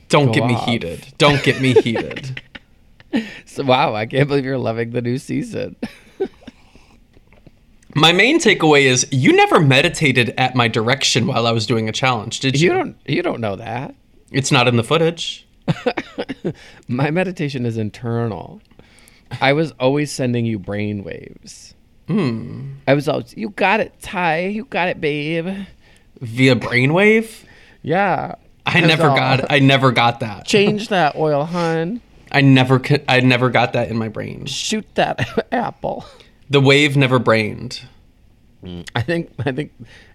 Don't 0.10 0.28
Go 0.28 0.34
get 0.34 0.46
me 0.46 0.56
heated. 0.56 1.08
Don't 1.18 1.42
get 1.44 1.62
me 1.62 1.74
heated. 1.74 2.42
So, 3.44 3.66
wow, 3.66 3.94
I 3.94 4.06
can't 4.06 4.26
believe 4.30 4.46
you're 4.46 4.58
loving 4.58 4.92
the 4.92 5.02
new 5.02 5.18
season. 5.18 5.76
my 7.94 8.14
main 8.14 8.40
takeaway 8.40 8.84
is 8.84 9.06
you 9.12 9.34
never 9.34 9.60
meditated 9.60 10.34
at 10.38 10.56
my 10.56 10.70
direction 10.70 11.28
while 11.28 11.46
I 11.46 11.52
was 11.52 11.66
doing 11.66 11.90
a 11.90 11.92
challenge, 11.92 12.40
did 12.40 12.58
you? 12.58 12.70
You 12.70 12.74
don't 12.74 12.96
you 13.06 13.22
don't 13.22 13.42
know 13.42 13.58
that. 13.58 13.96
It's 14.32 14.50
not 14.50 14.70
in 14.70 14.78
the 14.78 14.84
footage. 14.84 15.46
My 16.88 17.12
meditation 17.12 17.66
is 17.66 17.78
internal. 17.78 18.62
I 19.40 19.54
was 19.54 19.72
always 19.80 20.12
sending 20.12 20.46
you 20.46 20.60
brain 20.60 21.04
waves. 21.04 21.74
Hmm. 22.08 22.74
I 22.88 22.94
was 22.94 23.08
always, 23.08 23.36
you 23.38 23.50
got 23.52 23.80
it, 23.80 23.94
Ty. 24.02 24.48
You 24.48 24.66
got 24.66 24.90
it, 24.90 25.00
babe. 25.00 25.66
Via 26.20 26.56
brainwave? 26.56 27.44
Yeah. 27.82 28.36
I 28.66 28.82
never 28.82 29.10
all. 29.10 29.16
got 29.16 29.52
I 29.52 29.60
never 29.60 29.92
got 29.92 30.20
that. 30.20 30.46
Change 30.46 30.90
that 30.90 31.16
oil, 31.16 31.46
hun. 31.46 32.02
I 32.32 32.42
never 32.42 32.80
Could, 32.80 33.04
I 33.08 33.20
never 33.22 33.50
got 33.50 33.74
that 33.74 33.90
in 33.90 33.98
my 33.98 34.08
brain. 34.08 34.46
Shoot 34.46 34.86
that 34.96 35.48
apple. 35.52 36.06
The 36.50 36.62
wave 36.62 36.96
never 36.96 37.20
brained. 37.20 37.82
I 38.96 39.02
think 39.02 39.32
I 39.40 39.52
think 39.52 39.72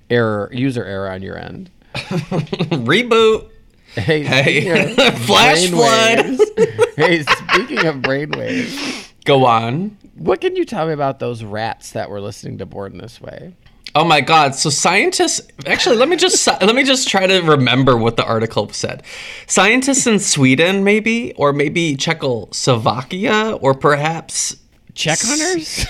error 0.09 0.49
user 0.53 0.85
error 0.85 1.11
on 1.11 1.23
your 1.23 1.37
end. 1.37 1.71
Reboot. 1.95 3.49
Hey, 3.96 4.22
Hey. 4.22 4.61
speaking 4.61 5.06
of 5.06 5.18
Flash 5.26 5.70
waves- 5.70 6.50
hey, 6.96 7.22
speaking 7.22 7.87
of 7.87 7.96
brainwaves, 7.96 9.11
Go 9.24 9.44
on. 9.46 9.96
what 10.14 10.40
can 10.40 10.54
you 10.54 10.64
tell 10.64 10.87
me 10.87 10.92
about 10.92 11.18
those 11.18 11.42
rats 11.42 11.90
that 11.92 12.11
were 12.11 12.20
listening 12.20 12.59
to 12.59 12.66
Born 12.66 12.98
This 12.98 13.20
Way? 13.20 13.54
Oh 13.94 14.04
my 14.04 14.20
god. 14.20 14.54
So 14.54 14.68
scientists 14.68 15.40
actually 15.66 15.96
let 15.96 16.11
me 16.11 16.16
just 16.16 16.46
let 16.46 16.74
me 16.74 16.85
just 16.85 17.09
try 17.09 17.26
to 17.26 17.40
remember 17.40 17.96
what 17.96 18.16
the 18.18 18.24
article 18.26 18.68
said. 18.68 19.02
Scientists 19.46 20.06
in 20.06 20.18
Sweden 20.18 20.85
maybe 20.85 21.32
or 21.35 21.54
maybe 21.54 21.96
Czechoslovakia 21.96 23.56
or 23.62 23.72
perhaps 23.72 24.56
Check 24.94 25.18
hunters? 25.22 25.87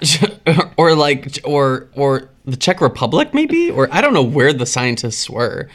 or 0.76 0.94
like 0.94 1.38
or 1.44 1.88
or 1.94 2.28
the 2.44 2.56
Czech 2.58 2.82
Republic 2.82 3.32
maybe 3.32 3.70
or 3.70 3.88
I 3.90 4.02
don't 4.02 4.12
know 4.12 4.22
where 4.22 4.52
the 4.52 4.66
scientists 4.66 5.30
were. 5.30 5.68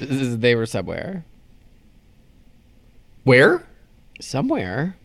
They 0.00 0.54
were 0.54 0.66
somewhere. 0.66 1.24
Where? 3.24 3.66
Somewhere. 4.20 4.96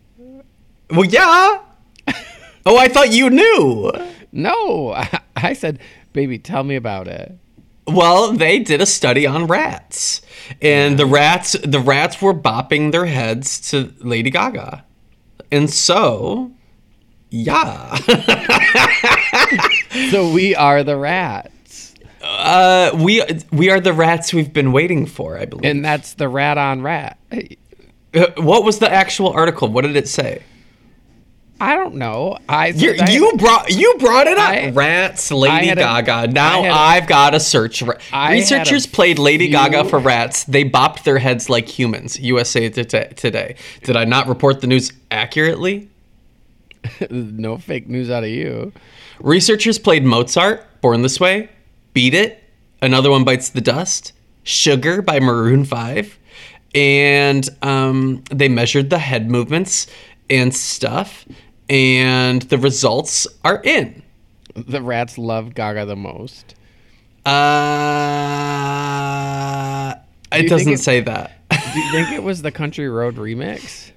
Well, 0.90 1.06
yeah. 1.06 1.62
oh, 2.66 2.78
I 2.78 2.88
thought 2.88 3.12
you 3.12 3.30
knew. 3.30 3.92
No, 4.32 4.94
I, 4.94 5.20
I 5.36 5.54
said, 5.54 5.80
baby, 6.14 6.38
tell 6.38 6.64
me 6.64 6.76
about 6.76 7.08
it. 7.08 7.38
Well, 7.88 8.34
they 8.34 8.60
did 8.60 8.82
a 8.82 8.86
study 8.86 9.28
on 9.28 9.46
rats, 9.46 10.22
and 10.60 10.98
the 10.98 11.06
rats 11.06 11.56
the 11.64 11.80
rats 11.80 12.20
were 12.20 12.34
bopping 12.34 12.92
their 12.92 13.06
heads 13.06 13.70
to 13.70 13.94
Lady 14.00 14.32
Gaga, 14.32 14.84
and 15.52 15.70
so, 15.70 16.52
yeah, 17.30 17.96
So 20.12 20.32
we 20.32 20.56
are 20.56 20.84
the 20.84 20.98
rats. 20.98 21.50
Uh, 22.26 22.92
we 22.96 23.22
we 23.52 23.70
are 23.70 23.80
the 23.80 23.94
rats 23.94 24.34
we've 24.34 24.52
been 24.54 24.72
waiting 24.72 25.06
for. 25.06 25.38
I 25.38 25.46
believe. 25.46 25.66
And 25.66 25.84
that's 25.86 26.14
the 26.14 26.28
rat 26.28 26.58
on 26.58 26.82
rat. 26.82 27.18
Uh, 28.14 28.28
what 28.38 28.64
was 28.64 28.80
the 28.80 28.92
actual 28.92 29.30
article? 29.30 29.68
What 29.68 29.82
did 29.84 29.96
it 29.96 30.08
say? 30.08 30.44
I 31.60 31.76
don't 31.78 31.96
know. 31.96 32.38
I 32.50 32.68
You, 32.68 32.96
I- 33.00 33.10
you 33.12 33.32
brought 33.38 33.70
you 33.72 33.94
brought 34.00 34.28
it 34.28 34.38
up. 34.38 34.50
I- 34.50 34.72
rats, 34.72 35.32
Lady 35.32 35.68
had 35.68 35.78
a- 35.78 35.82
Gaga. 35.82 36.28
Now 36.34 36.60
I 36.60 36.64
had 36.64 36.72
a- 36.72 36.74
I've 36.76 37.08
got 37.08 37.30
to 37.30 37.40
search. 37.40 37.82
A 37.82 37.96
Researchers 38.32 38.86
played 38.88 39.20
Lady 39.20 39.46
few- 39.46 39.54
Gaga 39.54 39.86
for 39.86 40.00
rats. 40.00 40.44
They 40.44 40.66
bopped 40.70 41.04
their 41.04 41.18
heads 41.20 41.50
like 41.50 41.68
humans. 41.70 42.20
USA 42.20 42.68
Today. 42.70 43.56
Did 43.84 43.96
I 43.96 44.04
not 44.04 44.28
report 44.28 44.60
the 44.60 44.68
news 44.68 44.92
accurately? 45.12 45.88
no 47.10 47.58
fake 47.58 47.88
news 47.88 48.10
out 48.10 48.24
of 48.26 48.30
you. 48.30 48.74
Researchers 49.22 49.80
played 49.80 50.04
Mozart, 50.04 50.66
Born 50.82 51.02
This 51.04 51.22
Way, 51.22 51.50
Beat 51.96 52.14
It, 52.14 52.44
Another 52.82 53.10
One 53.10 53.24
Bites 53.24 53.50
the 53.50 53.62
Dust, 53.62 54.12
Sugar 54.44 55.02
by 55.02 55.22
Maroon 55.22 55.64
5, 55.64 56.20
and 56.76 57.50
um, 57.62 58.22
they 58.30 58.50
measured 58.50 58.90
the 58.90 59.00
head 59.00 59.32
movements 59.32 59.88
and 60.30 60.54
stuff, 60.54 61.26
and 61.70 62.42
the 62.44 62.58
results 62.58 63.28
are 63.46 63.62
in. 63.64 64.04
The 64.56 64.82
rats 64.82 65.18
love 65.18 65.56
Gaga 65.56 65.86
the 65.86 65.96
most. 65.96 66.56
Uh, 67.86 69.96
it 70.34 70.50
doesn't 70.50 70.74
it- 70.74 70.80
say 70.80 71.00
that. 71.00 71.32
Do 71.50 71.80
you 71.80 71.92
think 71.92 72.12
it 72.12 72.24
was 72.24 72.42
the 72.42 72.52
Country 72.52 72.90
Road 72.90 73.16
remix? 73.16 73.92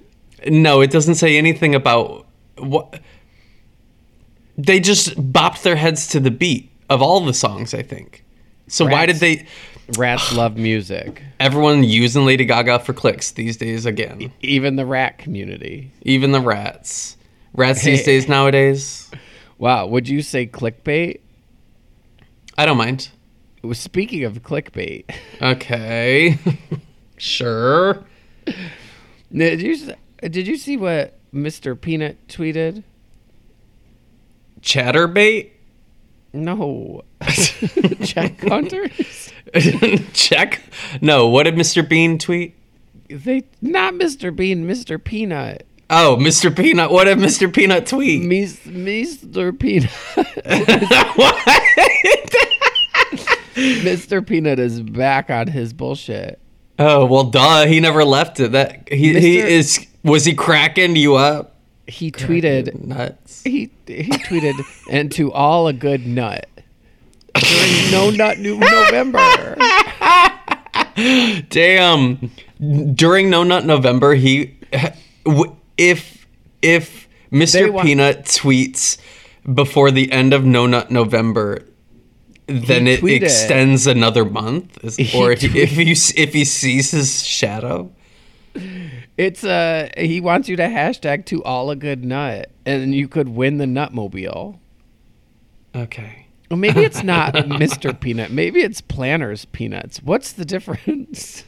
no, 0.47 0.79
it 0.79 0.89
doesn't 0.89 1.15
say 1.15 1.37
anything 1.37 1.75
about 1.75 2.25
what. 2.57 3.01
They 4.57 4.79
just 4.79 5.15
bopped 5.33 5.63
their 5.63 5.75
heads 5.75 6.07
to 6.07 6.21
the 6.21 6.31
beat 6.31 6.68
of 6.89 7.01
all 7.01 7.19
the 7.21 7.33
songs, 7.33 7.73
I 7.73 7.81
think. 7.81 8.23
So 8.67 8.85
why 8.85 9.05
did 9.05 9.17
they? 9.17 9.47
Rats 9.97 10.33
love 10.35 10.57
music. 10.57 11.23
Everyone 11.39 11.83
using 11.83 12.25
Lady 12.25 12.45
Gaga 12.45 12.79
for 12.79 12.93
clicks 12.93 13.31
these 13.31 13.57
days 13.57 13.85
again. 13.85 14.31
Even 14.41 14.75
the 14.75 14.85
rat 14.85 15.17
community. 15.17 15.91
Even 16.03 16.31
the 16.31 16.41
rats. 16.41 17.17
Rats 17.53 17.83
these 17.83 18.03
days 18.05 18.27
nowadays. 18.27 19.09
Wow, 19.57 19.87
would 19.87 20.07
you 20.07 20.21
say 20.21 20.45
clickbait? 20.47 21.19
I 22.57 22.65
don't 22.65 22.77
mind. 22.77 23.09
Speaking 23.73 24.23
of 24.23 24.41
clickbait, 24.43 25.05
Okay. 25.41 26.37
sure. 27.17 28.05
did 29.31 29.61
you 29.61 29.93
did 30.21 30.47
you 30.47 30.57
see 30.57 30.77
what 30.77 31.17
Mr. 31.33 31.79
Peanut 31.79 32.27
tweeted? 32.27 32.83
Chatterbait? 34.61 35.51
No, 36.33 37.01
check 38.03 38.39
hunters. 38.41 39.33
Check. 40.13 40.61
No, 41.01 41.27
what 41.27 41.43
did 41.43 41.55
Mr. 41.55 41.87
Bean 41.87 42.19
tweet? 42.19 42.55
They 43.09 43.45
not 43.61 43.93
Mr. 43.95 44.35
Bean, 44.35 44.67
Mr. 44.67 45.03
Peanut. 45.03 45.65
Oh, 45.89 46.17
Mr. 46.19 46.55
Peanut. 46.55 46.91
What 46.91 47.05
did 47.05 47.17
Mr. 47.17 47.51
Peanut 47.51 47.87
tweet? 47.87 48.23
Mis- 48.23 48.59
Mr. 48.59 49.57
Peanut. 49.57 49.89
what? 51.15 51.35
Mr. 53.55 54.25
Peanut 54.25 54.59
is 54.59 54.81
back 54.81 55.31
on 55.31 55.47
his 55.47 55.73
bullshit. 55.73 56.39
Oh 56.77 57.05
well, 57.05 57.25
duh. 57.25 57.65
He 57.65 57.79
never 57.79 58.05
left 58.05 58.39
it. 58.39 58.51
That 58.51 58.87
he 58.89 59.19
he 59.19 59.39
is. 59.39 59.85
Was 60.03 60.25
he 60.25 60.33
cracking 60.33 60.95
you 60.95 61.15
up? 61.15 61.55
He 61.89 62.11
tweeted 62.11 62.85
nuts. 62.85 63.41
he 63.43 63.69
he 63.87 64.03
tweeted 64.09 64.53
and 64.91 65.11
to 65.13 65.31
all 65.33 65.67
a 65.67 65.73
good 65.73 66.05
nut. 66.05 66.47
During 67.35 67.91
no 67.91 68.09
nut 68.11 68.37
new 68.39 68.57
November. 68.57 69.55
Damn. 71.49 72.31
During 72.93 73.29
No 73.29 73.43
Nut 73.43 73.65
November, 73.65 74.15
he 74.15 74.55
if 75.77 76.27
if 76.61 77.07
Mr. 77.31 77.71
want- 77.71 77.87
Peanut 77.87 78.25
tweets 78.25 78.97
before 79.53 79.91
the 79.91 80.11
end 80.11 80.33
of 80.33 80.43
No 80.43 80.65
Nut 80.67 80.91
November, 80.91 81.63
then 82.47 82.85
He 82.85 82.93
it 82.93 83.01
tweeted- 83.01 83.21
extends 83.23 83.87
another 83.87 84.25
month, 84.25 84.77
Is- 84.83 85.13
or 85.15 85.31
if, 85.31 85.43
if 85.43 85.73
tweet- 85.73 85.87
you 85.87 85.93
s- 85.93 86.11
if 86.17 86.33
he 86.33 86.43
sees 86.43 86.91
his 86.91 87.23
shadow. 87.25 87.91
It's 89.19 89.43
uh 89.43 89.89
he 89.97 90.21
wants 90.21 90.47
you 90.47 90.55
to 90.55 90.63
hashtag 90.63 91.25
to 91.25 91.43
all 91.43 91.71
a 91.71 91.75
good 91.75 92.05
nut 92.05 92.49
and 92.65 92.95
you 92.95 93.09
could 93.09 93.27
win 93.27 93.57
the 93.57 93.65
nutmobile. 93.65 94.59
Okay. 95.75 96.27
Well, 96.49 96.57
maybe 96.57 96.85
it's 96.85 97.03
not 97.03 97.33
Mr. 97.33 97.99
Peanut. 97.99 98.31
Maybe 98.31 98.61
it's 98.61 98.79
Planters 98.79 99.43
Peanuts. 99.43 100.01
What's 100.01 100.31
the 100.31 100.45
difference? 100.45 101.43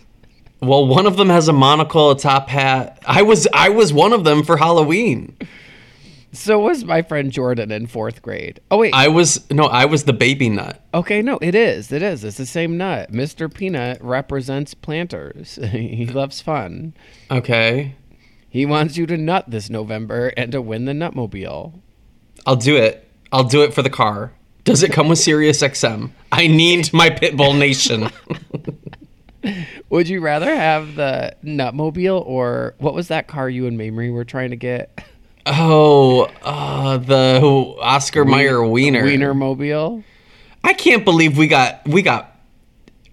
Well, 0.60 0.86
one 0.86 1.08
of 1.08 1.16
them 1.16 1.30
has 1.30 1.48
a 1.48 1.54
monocle, 1.54 2.12
a 2.12 2.20
top 2.20 2.50
hat. 2.50 3.02
I 3.08 3.22
was 3.22 3.48
I 3.54 3.70
was 3.70 3.94
one 3.94 4.12
of 4.12 4.26
them 4.26 4.44
for 4.44 4.58
Halloween. 4.58 5.38
So 6.34 6.60
was 6.60 6.86
my 6.86 7.02
friend 7.02 7.32
Jordan 7.32 7.72
in 7.72 7.88
fourth 7.88 8.22
grade. 8.22 8.62
Oh 8.72 8.78
wait, 8.78 8.94
I 8.94 9.10
was 9.10 9.50
no, 9.52 9.66
I 9.66 9.86
was 9.86 10.06
the 10.06 10.14
baby 10.14 10.50
nut. 10.50 10.82
okay, 10.94 11.22
no, 11.22 11.38
it 11.42 11.56
is, 11.56 11.92
it 11.92 12.02
is. 12.02 12.24
It's 12.24 12.38
the 12.38 12.46
same 12.46 12.78
nut. 12.78 13.12
Mr. 13.12 13.54
Peanut 13.54 14.02
represents 14.02 14.74
planters. 14.74 15.56
he 15.72 16.06
loves 16.06 16.42
fun. 16.42 16.94
Okay. 17.30 17.96
He 18.50 18.66
wants 18.66 18.98
you 18.98 19.06
to 19.06 19.18
nut 19.18 19.46
this 19.48 19.70
November 19.70 20.34
and 20.36 20.52
to 20.52 20.62
win 20.62 20.86
the 20.86 20.92
Nutmobile. 20.92 21.80
I'll 22.46 22.56
do 22.58 22.76
it. 22.76 23.08
I'll 23.32 23.46
do 23.46 23.64
it 23.64 23.74
for 23.74 23.82
the 23.82 23.90
car. 23.90 24.34
Does 24.64 24.84
it 24.84 24.92
come 24.92 25.08
with 25.08 25.20
Sirius 25.20 25.62
XM? 25.62 26.12
I 26.32 26.48
need 26.48 26.94
my 26.94 27.10
Pitbull 27.10 27.58
Nation. 27.58 28.10
Would 29.90 30.08
you 30.08 30.22
rather 30.22 30.54
have 30.54 30.96
the 30.96 31.36
Nutmobile 31.44 32.26
or 32.26 32.76
what 32.78 32.94
was 32.94 33.08
that 33.08 33.28
car 33.28 33.50
you 33.50 33.68
and 33.68 33.80
Mamrie 33.80 34.14
were 34.14 34.26
trying 34.26 34.52
to 34.52 34.56
get? 34.56 35.04
Oh, 35.46 36.24
uh, 36.44 36.98
the 36.98 37.42
Oscar 37.82 38.26
Mayer 38.26 38.64
Wiener. 38.64 39.04
Wiener 39.04 39.34
Mobile. 39.34 40.04
I 40.64 40.74
can't 40.74 41.04
believe 41.04 41.38
we 41.38 41.48
got 41.48 41.88
we 41.88 42.02
got 42.02 42.36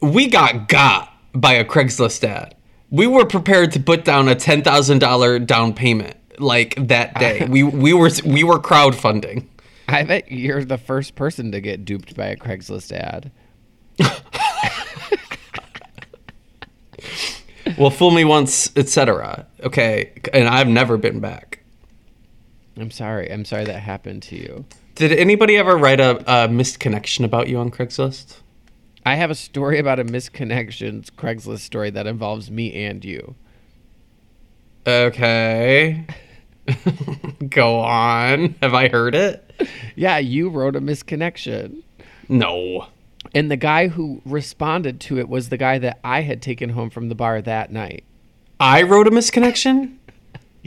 we 0.00 0.28
got 0.28 0.68
got 0.68 1.12
by 1.32 1.54
a 1.54 1.64
Craigslist 1.64 2.24
ad. 2.24 2.54
We 2.90 3.06
were 3.06 3.26
prepared 3.26 3.72
to 3.72 3.80
put 3.80 4.04
down 4.04 4.28
a 4.28 4.34
ten 4.34 4.62
thousand 4.62 4.98
dollar 4.98 5.38
down 5.38 5.74
payment 5.74 6.16
like 6.38 6.74
that 6.88 7.14
day. 7.18 7.46
we 7.48 7.62
we 7.62 7.92
were 7.92 8.10
we 8.24 8.44
were 8.44 8.58
crowdfunding. 8.58 9.46
I 9.88 10.04
bet 10.04 10.30
you're 10.30 10.64
the 10.64 10.76
first 10.76 11.14
person 11.14 11.50
to 11.52 11.60
get 11.60 11.84
duped 11.84 12.14
by 12.14 12.26
a 12.26 12.36
Craigslist 12.36 12.92
ad. 12.92 13.32
Well, 17.76 17.90
fool 17.90 18.10
me 18.10 18.24
once, 18.24 18.72
etc. 18.76 19.46
Okay, 19.62 20.12
and 20.32 20.48
I've 20.48 20.68
never 20.68 20.96
been 20.96 21.20
back. 21.20 21.60
I'm 22.78 22.90
sorry. 22.90 23.30
I'm 23.30 23.44
sorry 23.44 23.64
that 23.64 23.80
happened 23.80 24.22
to 24.24 24.36
you. 24.36 24.64
Did 24.94 25.12
anybody 25.12 25.56
ever 25.56 25.76
write 25.76 26.00
a, 26.00 26.22
a 26.26 26.48
missed 26.48 26.80
connection 26.80 27.24
about 27.24 27.48
you 27.48 27.58
on 27.58 27.70
Craigslist? 27.70 28.38
I 29.06 29.14
have 29.14 29.30
a 29.30 29.34
story 29.34 29.78
about 29.78 29.98
a 29.98 30.04
misconnections 30.04 31.10
Craigslist 31.10 31.60
story 31.60 31.90
that 31.90 32.06
involves 32.06 32.50
me 32.50 32.84
and 32.84 33.04
you. 33.04 33.34
Okay. 34.86 36.06
Go 37.48 37.80
on. 37.80 38.54
Have 38.62 38.74
I 38.74 38.88
heard 38.88 39.14
it? 39.14 39.68
Yeah, 39.96 40.18
you 40.18 40.48
wrote 40.48 40.76
a 40.76 40.80
misconnection. 40.80 41.82
No. 42.28 42.88
And 43.34 43.50
the 43.50 43.56
guy 43.56 43.88
who 43.88 44.22
responded 44.24 45.00
to 45.02 45.18
it 45.18 45.28
was 45.28 45.48
the 45.48 45.56
guy 45.56 45.78
that 45.78 45.98
I 46.02 46.22
had 46.22 46.40
taken 46.42 46.70
home 46.70 46.90
from 46.90 47.08
the 47.08 47.14
bar 47.14 47.40
that 47.42 47.70
night. 47.70 48.04
I 48.60 48.82
wrote 48.82 49.06
a 49.06 49.10
misconnection? 49.10 49.97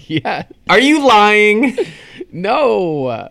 Yeah. 0.07 0.43
Are 0.69 0.79
you 0.79 1.05
lying? 1.07 1.77
No. 2.33 3.29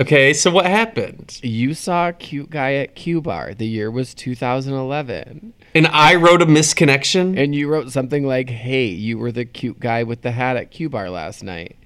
Okay, 0.00 0.32
so 0.32 0.52
what 0.52 0.64
happened? 0.66 1.40
You 1.42 1.74
saw 1.74 2.08
a 2.08 2.12
cute 2.12 2.48
guy 2.48 2.74
at 2.74 2.94
Q 2.94 3.20
Bar. 3.20 3.54
The 3.54 3.66
year 3.66 3.90
was 3.90 4.14
2011. 4.14 5.52
And 5.74 5.86
I 5.88 6.14
wrote 6.14 6.40
a 6.42 6.46
misconnection? 6.46 7.36
And 7.36 7.54
you 7.56 7.68
wrote 7.68 7.90
something 7.90 8.24
like, 8.24 8.48
hey, 8.48 8.86
you 8.86 9.18
were 9.18 9.32
the 9.32 9.44
cute 9.44 9.80
guy 9.80 10.04
with 10.04 10.22
the 10.22 10.30
hat 10.30 10.56
at 10.56 10.70
Q 10.70 10.88
Bar 10.88 11.10
last 11.10 11.42
night. 11.42 11.76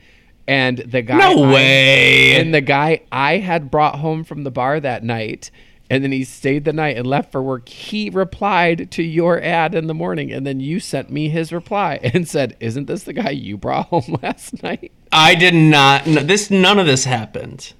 And 0.47 0.79
the 0.79 1.01
guy. 1.01 1.17
no 1.17 1.45
I- 1.45 1.53
way. 1.55 2.37
And 2.41 2.55
the 2.55 2.61
guy 2.61 3.01
I 3.11 3.39
had 3.39 3.71
brought 3.71 3.97
home 4.01 4.23
from 4.23 4.45
the 4.45 4.51
bar 4.51 4.81
that 4.81 5.03
night, 5.03 5.51
and 5.91 6.03
then 6.03 6.13
he 6.13 6.25
stayed 6.25 6.65
the 6.65 6.73
night 6.73 6.97
and 6.97 7.07
left 7.07 7.31
for 7.31 7.43
work. 7.43 7.69
He 7.69 8.11
replied 8.11 8.91
to 8.93 9.03
your 9.03 9.41
ad 9.43 9.75
in 9.75 9.87
the 9.87 9.95
morning, 9.95 10.33
and 10.33 10.47
then 10.47 10.61
you 10.61 10.81
sent 10.81 11.11
me 11.11 11.29
his 11.29 11.53
reply 11.53 12.01
and 12.15 12.27
said, 12.29 12.57
"Isn't 12.61 12.87
this 12.87 13.05
the 13.05 13.13
guy 13.13 13.31
you 13.31 13.57
brought 13.57 13.87
home 13.89 14.19
last 14.23 14.63
night?" 14.63 14.93
I 15.13 15.35
did 15.35 15.55
not. 15.55 16.07
No, 16.07 16.23
this 16.23 16.51
none 16.51 16.79
of 16.79 16.87
this 16.87 17.05
happened. 17.05 17.73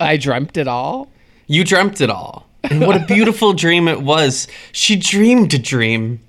I 0.00 0.16
dreamt 0.16 0.56
it 0.56 0.66
all. 0.66 1.10
You 1.46 1.64
dreamt 1.64 2.00
it 2.00 2.10
all. 2.10 2.48
And 2.64 2.80
what 2.86 2.96
a 2.96 3.04
beautiful 3.06 3.52
dream 3.52 3.86
it 3.88 4.00
was. 4.02 4.48
She 4.72 4.96
dreamed 4.96 5.52
a 5.54 5.58
dream. 5.58 6.20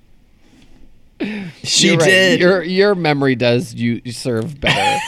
She 1.62 1.88
You're 1.88 1.96
right. 1.98 2.04
did. 2.06 2.40
Your 2.40 2.62
your 2.62 2.94
memory 2.94 3.34
does 3.34 3.72
you 3.74 4.00
serve 4.12 4.60
better 4.60 5.00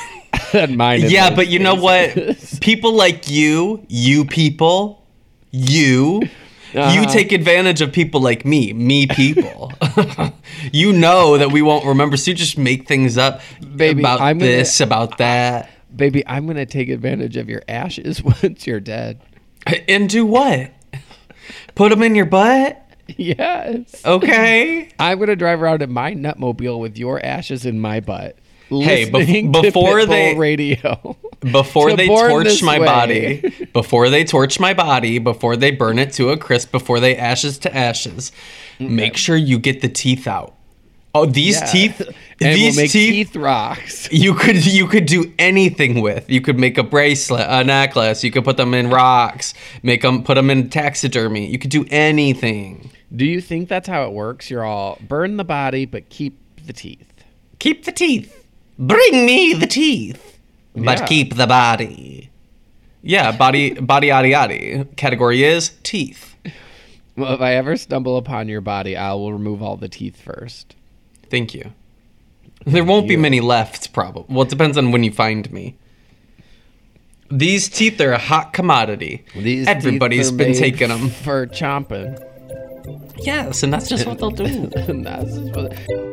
than 0.52 0.76
mine. 0.76 1.02
yeah, 1.08 1.34
but 1.34 1.48
you 1.48 1.58
know 1.58 1.74
what? 1.74 2.14
People 2.60 2.92
like 2.94 3.28
you, 3.28 3.84
you 3.88 4.24
people, 4.24 5.04
you, 5.56 6.22
you 6.74 6.80
Uh-huh. 6.80 7.06
take 7.12 7.32
advantage 7.32 7.80
of 7.80 7.92
people 7.92 8.20
like 8.20 8.44
me, 8.44 8.72
me 8.72 9.06
people. 9.06 9.72
you 10.72 10.92
know 10.92 11.38
that 11.38 11.50
we 11.52 11.62
won't 11.62 11.84
remember, 11.86 12.16
so 12.16 12.30
you 12.32 12.36
just 12.36 12.58
make 12.58 12.86
things 12.86 13.16
up 13.16 13.40
Baby, 13.76 14.00
about 14.02 14.20
I'm 14.20 14.38
gonna- 14.38 14.50
this, 14.50 14.80
about 14.80 15.18
that. 15.18 15.70
Baby, 15.94 16.26
I'm 16.26 16.46
gonna 16.46 16.66
take 16.66 16.88
advantage 16.90 17.36
of 17.38 17.48
your 17.48 17.62
ashes 17.68 18.22
once 18.42 18.66
you're 18.66 18.80
dead. 18.80 19.20
And 19.88 20.08
do 20.08 20.26
what? 20.26 20.70
Put 21.74 21.88
them 21.90 22.02
in 22.02 22.14
your 22.14 22.26
butt? 22.26 22.82
Yes. 23.16 24.04
Okay. 24.04 24.90
I'm 24.98 25.18
gonna 25.18 25.36
drive 25.36 25.62
around 25.62 25.80
in 25.82 25.92
my 25.92 26.12
nutmobile 26.14 26.78
with 26.80 26.98
your 26.98 27.24
ashes 27.24 27.64
in 27.64 27.80
my 27.80 28.00
butt. 28.00 28.36
Hey, 28.68 29.04
to 29.08 29.48
before 29.62 30.04
they- 30.06 30.34
radio. 30.36 31.16
Before 31.52 31.90
To 31.90 31.96
they 31.96 32.08
torch 32.08 32.62
my 32.62 32.78
way. 32.80 32.86
body, 32.86 33.68
before 33.72 34.08
they 34.08 34.24
torch 34.24 34.58
my 34.58 34.72
body, 34.74 35.18
before 35.18 35.54
they 35.54 35.70
burn 35.70 35.98
it 35.98 36.12
to 36.14 36.30
a 36.30 36.36
crisp, 36.36 36.72
before 36.72 36.98
they 36.98 37.14
ashes 37.16 37.58
to 37.58 37.76
ashes, 37.76 38.32
mm-hmm. 38.80 38.96
make 38.96 39.16
sure 39.16 39.36
you 39.36 39.58
get 39.58 39.80
the 39.82 39.88
teeth 39.88 40.26
out. 40.26 40.54
Oh, 41.14 41.26
these 41.26 41.60
Yeah. 41.60 41.66
teeth, 41.66 42.00
and 42.40 42.56
these 42.56 42.76
we'll 42.76 42.86
teeth, 42.88 43.32
teeth 43.32 43.36
rocks. 43.36 44.08
you 44.10 44.34
could 44.34 44.64
you 44.66 44.88
could 44.88 45.06
do 45.06 45.30
anything 45.38 46.00
with. 46.00 46.28
You 46.28 46.40
could 46.40 46.58
make 46.58 46.78
a 46.78 46.82
bracelet, 46.82 47.46
a 47.48 47.62
necklace. 47.62 48.24
You 48.24 48.30
could 48.32 48.44
put 48.44 48.56
them 48.56 48.72
in 48.74 48.88
rocks, 48.90 49.52
make 49.82 50.02
them 50.02 50.24
put 50.24 50.34
them 50.34 50.50
in 50.50 50.68
taxidermy. 50.70 51.46
You 51.46 51.58
could 51.58 51.70
do 51.70 51.84
anything. 51.90 52.90
Do 53.14 53.24
you 53.26 53.40
think 53.40 53.68
that's 53.68 53.88
how 53.88 54.04
it 54.04 54.12
works? 54.12 54.50
You're 54.50 54.64
all 54.64 54.98
burn 55.06 55.36
the 55.36 55.44
body, 55.44 55.84
but 55.84 56.08
keep 56.08 56.40
the 56.66 56.72
teeth. 56.72 57.12
Keep 57.60 57.84
the 57.84 57.92
teeth. 57.92 58.35
Bring 58.78 59.24
me 59.26 59.54
the 59.54 59.66
teeth, 59.66 60.38
but 60.74 61.00
Yeah. 61.00 61.06
keep 61.06 61.34
the 61.36 61.46
body. 61.46 62.30
Yeah, 63.02 63.32
body 63.32 63.70
body 63.70 64.08
yaddy 64.08 64.32
yaddy. 64.32 64.96
Category 64.96 65.44
is 65.44 65.72
teeth. 65.82 66.34
Well, 67.16 67.32
if 67.32 67.40
I 67.40 67.54
ever 67.54 67.76
stumble 67.76 68.16
upon 68.18 68.48
your 68.48 68.60
body, 68.60 68.96
I 68.96 69.14
will 69.14 69.32
remove 69.32 69.62
all 69.62 69.76
the 69.76 69.88
teeth 69.88 70.20
first. 70.20 70.74
Thank 71.30 71.54
you. 71.54 71.72
There 72.66 72.84
won't 72.84 73.08
be 73.08 73.16
many 73.16 73.40
left, 73.40 73.92
probably. 73.92 74.24
Well, 74.34 74.42
it 74.44 74.50
depends 74.50 74.76
on 74.76 74.90
when 74.90 75.04
you 75.04 75.12
find 75.12 75.50
me. 75.52 75.76
These 77.30 77.68
teeth 77.68 78.00
are 78.00 78.12
a 78.12 78.18
hot 78.18 78.52
commodity. 78.52 79.24
These 79.34 79.66
Everybody's 79.66 80.26
teeth 80.30 80.34
are 80.34 80.36
been 80.36 80.50
made 80.52 80.58
taking 80.58 80.88
them. 80.88 81.08
for 81.10 81.46
chomping. 81.46 82.22
Yes, 83.18 83.62
and 83.62 83.72
that's 83.72 83.88
just 83.88 84.06
what 84.06 84.18
they'll 84.18 84.30
do. 84.30 86.12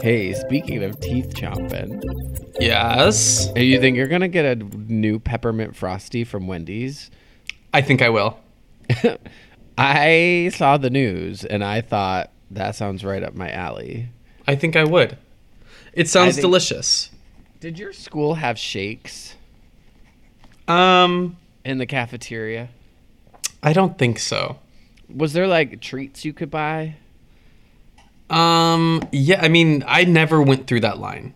Hey, 0.00 0.32
speaking 0.34 0.82
of 0.82 0.98
teeth 1.00 1.34
chomping, 1.34 2.02
Yes. 2.58 3.48
do 3.54 3.62
you 3.64 3.78
think 3.80 3.96
you're 3.96 4.08
gonna 4.08 4.28
get 4.28 4.44
a 4.44 4.54
new 4.56 5.18
peppermint 5.18 5.76
frosty 5.76 6.24
from 6.24 6.46
Wendy's? 6.46 7.10
I 7.72 7.82
think 7.82 8.00
I 8.00 8.08
will. 8.08 8.38
I 9.78 10.50
saw 10.54 10.76
the 10.78 10.90
news 10.90 11.44
and 11.44 11.62
I 11.64 11.80
thought 11.80 12.30
that 12.50 12.76
sounds 12.76 13.04
right 13.04 13.22
up 13.22 13.34
my 13.34 13.50
alley. 13.50 14.08
I 14.46 14.54
think 14.54 14.76
I 14.76 14.84
would. 14.84 15.18
It 15.92 16.08
sounds 16.08 16.36
think- 16.36 16.42
delicious. 16.42 17.10
Did 17.60 17.78
your 17.78 17.92
school 17.92 18.34
have 18.34 18.58
shakes 18.58 19.34
Um, 20.68 21.36
in 21.64 21.78
the 21.78 21.86
cafeteria? 21.86 22.68
I 23.62 23.72
don't 23.72 23.98
think 23.98 24.18
so. 24.18 24.58
Was 25.14 25.32
there 25.34 25.46
like 25.46 25.80
treats 25.80 26.24
you 26.24 26.32
could 26.32 26.50
buy? 26.50 26.96
Um, 28.30 29.02
yeah, 29.12 29.40
I 29.42 29.48
mean, 29.48 29.84
I 29.86 30.04
never 30.04 30.40
went 30.42 30.66
through 30.66 30.80
that 30.80 30.98
line. 30.98 31.34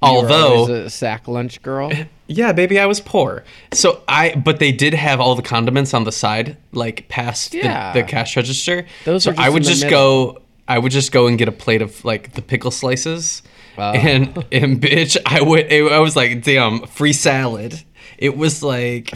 You 0.00 0.08
Although, 0.08 0.72
a 0.72 0.90
sack 0.90 1.26
lunch 1.26 1.60
girl. 1.62 1.90
yeah, 2.28 2.52
baby, 2.52 2.78
I 2.78 2.86
was 2.86 3.00
poor. 3.00 3.42
So 3.72 4.02
I, 4.06 4.34
but 4.36 4.60
they 4.60 4.70
did 4.70 4.94
have 4.94 5.18
all 5.20 5.34
the 5.34 5.42
condiments 5.42 5.92
on 5.92 6.04
the 6.04 6.12
side, 6.12 6.56
like 6.72 7.08
past 7.08 7.50
the- 7.52 7.58
Yeah. 7.58 7.92
the, 7.92 8.04
cash 8.04 8.36
register. 8.36 8.86
Those 9.04 9.24
so 9.24 9.34
I 9.36 9.48
would 9.48 9.64
just 9.64 9.82
middle. 9.84 10.34
go. 10.34 10.42
I 10.68 10.78
would 10.78 10.92
just 10.92 11.10
go 11.12 11.26
and 11.26 11.36
get 11.38 11.48
a 11.48 11.52
plate 11.52 11.82
of 11.82 12.04
like 12.04 12.34
the 12.34 12.42
pickle 12.42 12.70
slices, 12.70 13.42
Wow. 13.76 13.92
and 13.94 14.28
and 14.52 14.80
bitch, 14.80 15.16
I 15.26 15.40
would. 15.42 15.72
It, 15.72 15.90
I 15.90 15.98
was 15.98 16.14
like, 16.14 16.42
damn, 16.44 16.86
free 16.86 17.14
salad. 17.14 17.82
It 18.18 18.36
was 18.36 18.62
like 18.62 19.10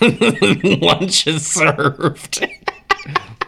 lunch 0.00 1.26
is 1.26 1.46
served. 1.46 2.44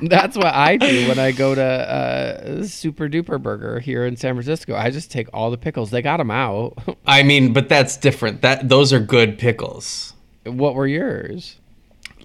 That's 0.00 0.36
what 0.36 0.46
I 0.46 0.76
do 0.76 1.08
when 1.08 1.18
I 1.18 1.32
go 1.32 1.54
to 1.54 1.62
uh, 1.62 2.64
Super 2.64 3.08
Duper 3.08 3.40
Burger 3.40 3.78
here 3.78 4.04
in 4.06 4.16
San 4.16 4.34
Francisco. 4.34 4.74
I 4.74 4.90
just 4.90 5.10
take 5.10 5.28
all 5.32 5.50
the 5.50 5.58
pickles. 5.58 5.90
They 5.90 6.02
got 6.02 6.16
them 6.16 6.30
out. 6.30 6.78
I 7.06 7.22
mean, 7.22 7.52
but 7.52 7.68
that's 7.68 7.96
different. 7.96 8.42
That 8.42 8.68
those 8.68 8.92
are 8.92 9.00
good 9.00 9.38
pickles. 9.38 10.14
what 10.44 10.74
were 10.74 10.86
yours? 10.86 11.56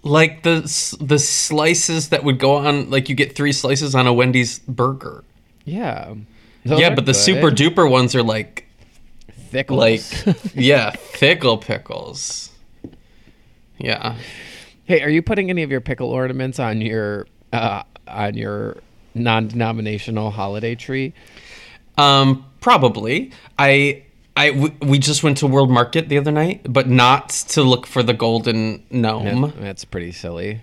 Like 0.03 0.43
the 0.43 0.61
the 0.99 1.19
slices 1.19 2.09
that 2.09 2.23
would 2.23 2.39
go 2.39 2.55
on, 2.55 2.89
like 2.89 3.09
you 3.09 3.15
get 3.15 3.35
three 3.35 3.51
slices 3.51 3.93
on 3.93 4.07
a 4.07 4.13
Wendy's 4.13 4.59
burger. 4.59 5.23
Yeah. 5.65 6.15
Yeah, 6.63 6.93
but 6.93 7.05
the 7.05 7.13
good. 7.13 7.15
super 7.15 7.51
duper 7.51 7.89
ones 7.89 8.15
are 8.15 8.23
like 8.23 8.67
thickles. 9.31 9.77
like 9.79 10.01
yeah, 10.55 10.91
thickle 10.91 11.57
pickles. 11.57 12.51
Yeah. 13.77 14.17
hey, 14.85 15.01
are 15.01 15.09
you 15.09 15.21
putting 15.21 15.49
any 15.49 15.63
of 15.63 15.71
your 15.71 15.81
pickle 15.81 16.09
ornaments 16.09 16.59
on 16.59 16.81
your 16.81 17.27
uh, 17.53 17.83
on 18.07 18.35
your 18.35 18.77
non-denominational 19.15 20.31
holiday 20.31 20.75
tree? 20.75 21.13
Um 21.97 22.45
probably. 22.61 23.31
I 23.57 24.03
I 24.35 24.51
w- 24.51 24.73
we 24.81 24.99
just 24.99 25.23
went 25.23 25.37
to 25.39 25.47
World 25.47 25.71
Market 25.71 26.09
the 26.09 26.17
other 26.19 26.31
night, 26.31 26.61
but 26.71 26.87
not 26.87 27.29
to 27.49 27.63
look 27.63 27.87
for 27.87 28.03
the 28.03 28.13
golden 28.13 28.83
gnome. 28.91 29.51
That's 29.59 29.83
pretty 29.83 30.11
silly. 30.11 30.61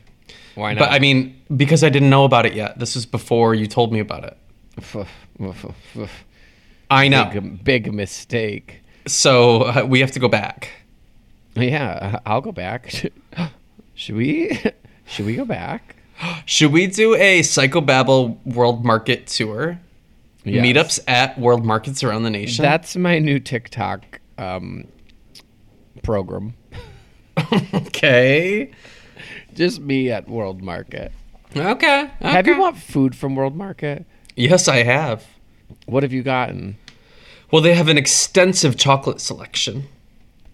Why 0.55 0.75
not? 0.75 0.79
But 0.79 0.93
I 0.93 1.01
mean, 1.01 1.35
because 1.57 1.83
I 1.83 1.89
didn't 1.89 2.11
know 2.11 2.25
about 2.25 2.47
it 2.47 2.55
yet. 2.55 2.79
This 2.79 2.95
was 2.95 3.05
before 3.07 3.55
you 3.55 3.67
told 3.67 3.93
me 3.93 3.99
about 3.99 4.25
it. 4.25 4.37
I 6.91 7.09
know. 7.09 7.31
big, 7.33 7.65
big 7.65 7.93
mistake. 7.93 8.81
So 9.07 9.63
uh, 9.63 9.85
we 9.89 10.01
have 10.01 10.13
to 10.13 10.21
go 10.21 10.29
back. 10.29 10.71
Yeah, 11.57 12.21
I'll 12.25 12.41
go 12.41 12.53
back. 12.53 12.91
Should 13.95 14.17
we? 14.17 14.61
Should 15.07 15.27
we 15.27 15.35
go 15.37 15.45
back? 15.45 15.97
Should 16.47 16.73
we 16.73 16.87
do 16.87 17.15
a 17.15 17.41
Psychobabble 17.41 18.39
World 18.47 18.85
Market 18.85 19.27
tour? 19.27 19.79
Yes. 20.45 20.65
Meetups 20.65 21.01
at 21.09 21.39
World 21.39 21.65
Markets 21.65 22.05
around 22.05 22.25
the 22.25 22.31
nation. 22.31 22.63
That's 22.63 22.97
my 22.97 23.19
new 23.19 23.41
TikTok 23.41 24.21
um, 24.37 24.87
program. 26.03 26.55
okay. 27.75 28.71
Just 29.55 29.81
me 29.81 30.11
at 30.11 30.29
World 30.29 30.63
Market. 30.63 31.13
Okay. 31.57 32.11
Have 32.21 32.47
you 32.47 32.57
bought 32.57 32.77
food 32.77 33.17
from 33.17 33.37
World 33.37 33.57
Market? 33.57 34.05
Yes, 34.37 34.69
I 34.69 34.83
have. 34.83 35.25
What 35.87 36.03
have 36.03 36.13
you 36.13 36.23
gotten? 36.23 36.77
Well, 37.51 37.63
they 37.63 37.75
have 37.75 37.89
an 37.89 37.97
extensive 37.97 38.77
chocolate 38.77 39.21
selection. 39.21 39.85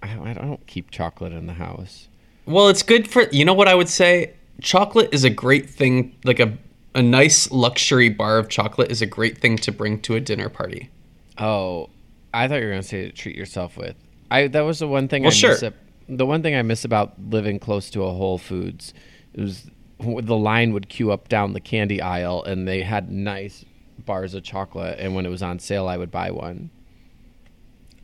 I, 0.03 0.31
I 0.31 0.33
don't 0.35 0.67
keep 0.67 0.91
chocolate 0.91 1.33
in 1.33 1.47
the 1.47 1.55
house. 1.55 2.09
Well, 2.47 2.69
it's 2.69 2.83
good 2.83 3.09
for 3.09 3.23
you 3.31 3.45
know 3.45 3.55
what 3.55 3.69
I 3.69 3.75
would 3.75 3.89
say. 3.89 4.35
Chocolate 4.61 5.11
is 5.13 5.25
a 5.25 5.31
great 5.31 5.69
thing. 5.69 6.17
Like 6.25 6.41
a 6.41 6.57
a 6.95 7.03
nice 7.03 7.51
luxury 7.53 8.09
bar 8.09 8.39
of 8.39 8.49
chocolate 8.49 8.91
is 8.91 9.01
a 9.01 9.07
great 9.07 9.39
thing 9.39 9.57
to 9.59 9.71
bring 9.73 10.01
to 10.03 10.17
a 10.17 10.21
dinner 10.21 10.49
party. 10.49 10.91
Oh, 11.39 11.89
I 12.35 12.49
thought 12.49 12.57
you 12.61 12.65
were 12.67 12.71
gonna 12.73 12.83
say 12.83 13.05
to 13.07 13.13
treat 13.13 13.37
yourself 13.37 13.77
with. 13.77 13.97
I 14.31 14.49
that 14.49 14.63
was 14.63 14.81
the 14.81 14.89
one 14.89 15.09
thing 15.09 15.23
Well, 15.23 15.31
I 15.31 15.35
sure. 15.35 15.51
miss. 15.51 15.65
the 16.09 16.27
one 16.27 16.43
thing 16.43 16.55
I 16.57 16.63
miss 16.63 16.85
about 16.85 17.15
living 17.31 17.59
close 17.59 17.91
to 17.91 18.03
a 18.05 18.13
Whole 18.13 18.39
Foods 18.39 18.93
was 19.35 19.71
the 19.99 20.37
line 20.37 20.73
would 20.73 20.89
queue 20.89 21.13
up 21.13 21.29
down 21.29 21.53
the 21.53 21.61
candy 21.61 22.01
aisle, 22.01 22.43
and 22.45 22.67
they 22.67 22.83
had 22.83 23.11
nice 23.13 23.65
bars 24.05 24.35
of 24.35 24.43
chocolate. 24.43 24.99
And 24.99 25.15
when 25.15 25.27
it 25.27 25.29
was 25.29 25.43
on 25.43 25.59
sale, 25.59 25.87
I 25.89 25.97
would 25.97 26.11
buy 26.11 26.31
one. 26.31 26.71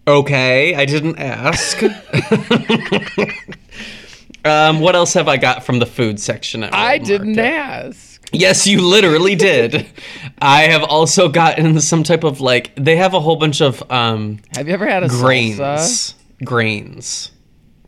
Okay, 0.06 0.74
I 0.76 0.84
didn't 0.84 1.18
ask. 1.18 1.82
um, 4.46 4.80
what 4.80 4.94
else 4.96 5.14
have 5.14 5.28
I 5.28 5.36
got 5.36 5.64
from 5.64 5.78
the 5.78 5.86
food 5.86 6.20
section? 6.20 6.64
At 6.64 6.74
I 6.74 6.98
didn't 6.98 7.38
ask. 7.38 8.16
Yes, 8.32 8.66
you 8.66 8.80
literally 8.80 9.36
did. 9.36 9.86
I 10.40 10.62
have 10.62 10.82
also 10.82 11.28
gotten 11.28 11.80
some 11.80 12.02
type 12.02 12.24
of 12.24 12.40
like 12.40 12.74
they 12.76 12.96
have 12.96 13.14
a 13.14 13.20
whole 13.20 13.36
bunch 13.36 13.60
of 13.60 13.82
um 13.90 14.40
Have 14.54 14.66
you 14.68 14.74
ever 14.74 14.86
had 14.86 15.04
a 15.04 15.08
grains. 15.08 15.58
salsa? 15.58 16.14
Grains. 16.44 17.30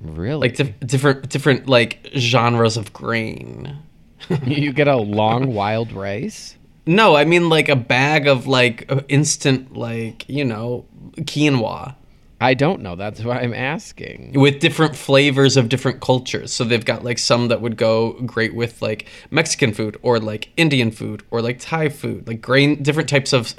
Really? 0.01 0.49
Like 0.49 0.57
dif- 0.57 0.79
different 0.81 1.29
different 1.29 1.68
like 1.68 2.09
genres 2.16 2.77
of 2.77 2.92
grain. 2.92 3.79
you 4.44 4.73
get 4.73 4.88
a 4.88 4.97
long 4.97 5.55
wild 5.55 5.92
rice. 5.92 6.57
No, 6.87 7.16
I 7.16 7.25
mean 7.25 7.49
like 7.49 7.68
a 7.68 7.77
bag 7.77 8.27
of 8.29 8.47
like 8.47 8.90
instant 9.09 9.77
like, 9.77 10.25
you 10.29 10.44
know, 10.44 10.87
quinoa 11.16 11.97
I 12.40 12.55
don't 12.55 12.83
know. 12.83 12.94
That's 12.94 13.23
why 13.25 13.40
I'm 13.40 13.52
asking. 13.54 14.33
with 14.35 14.60
different 14.60 14.94
flavors 14.94 15.56
of 15.56 15.69
different 15.69 16.00
cultures. 16.00 16.52
So 16.52 16.63
they've 16.65 16.85
got 16.85 17.02
like 17.04 17.19
some 17.19 17.48
that 17.48 17.60
would 17.60 17.77
go 17.77 18.13
great 18.25 18.54
with 18.54 18.81
like 18.81 19.06
Mexican 19.31 19.73
food 19.75 19.98
or 20.02 20.21
like 20.21 20.50
Indian 20.56 20.90
food 20.92 21.25
or 21.31 21.42
like 21.42 21.58
Thai 21.58 21.88
food, 21.88 22.29
like 22.29 22.40
grain 22.40 22.81
different 22.83 23.08
types 23.08 23.33
of 23.33 23.54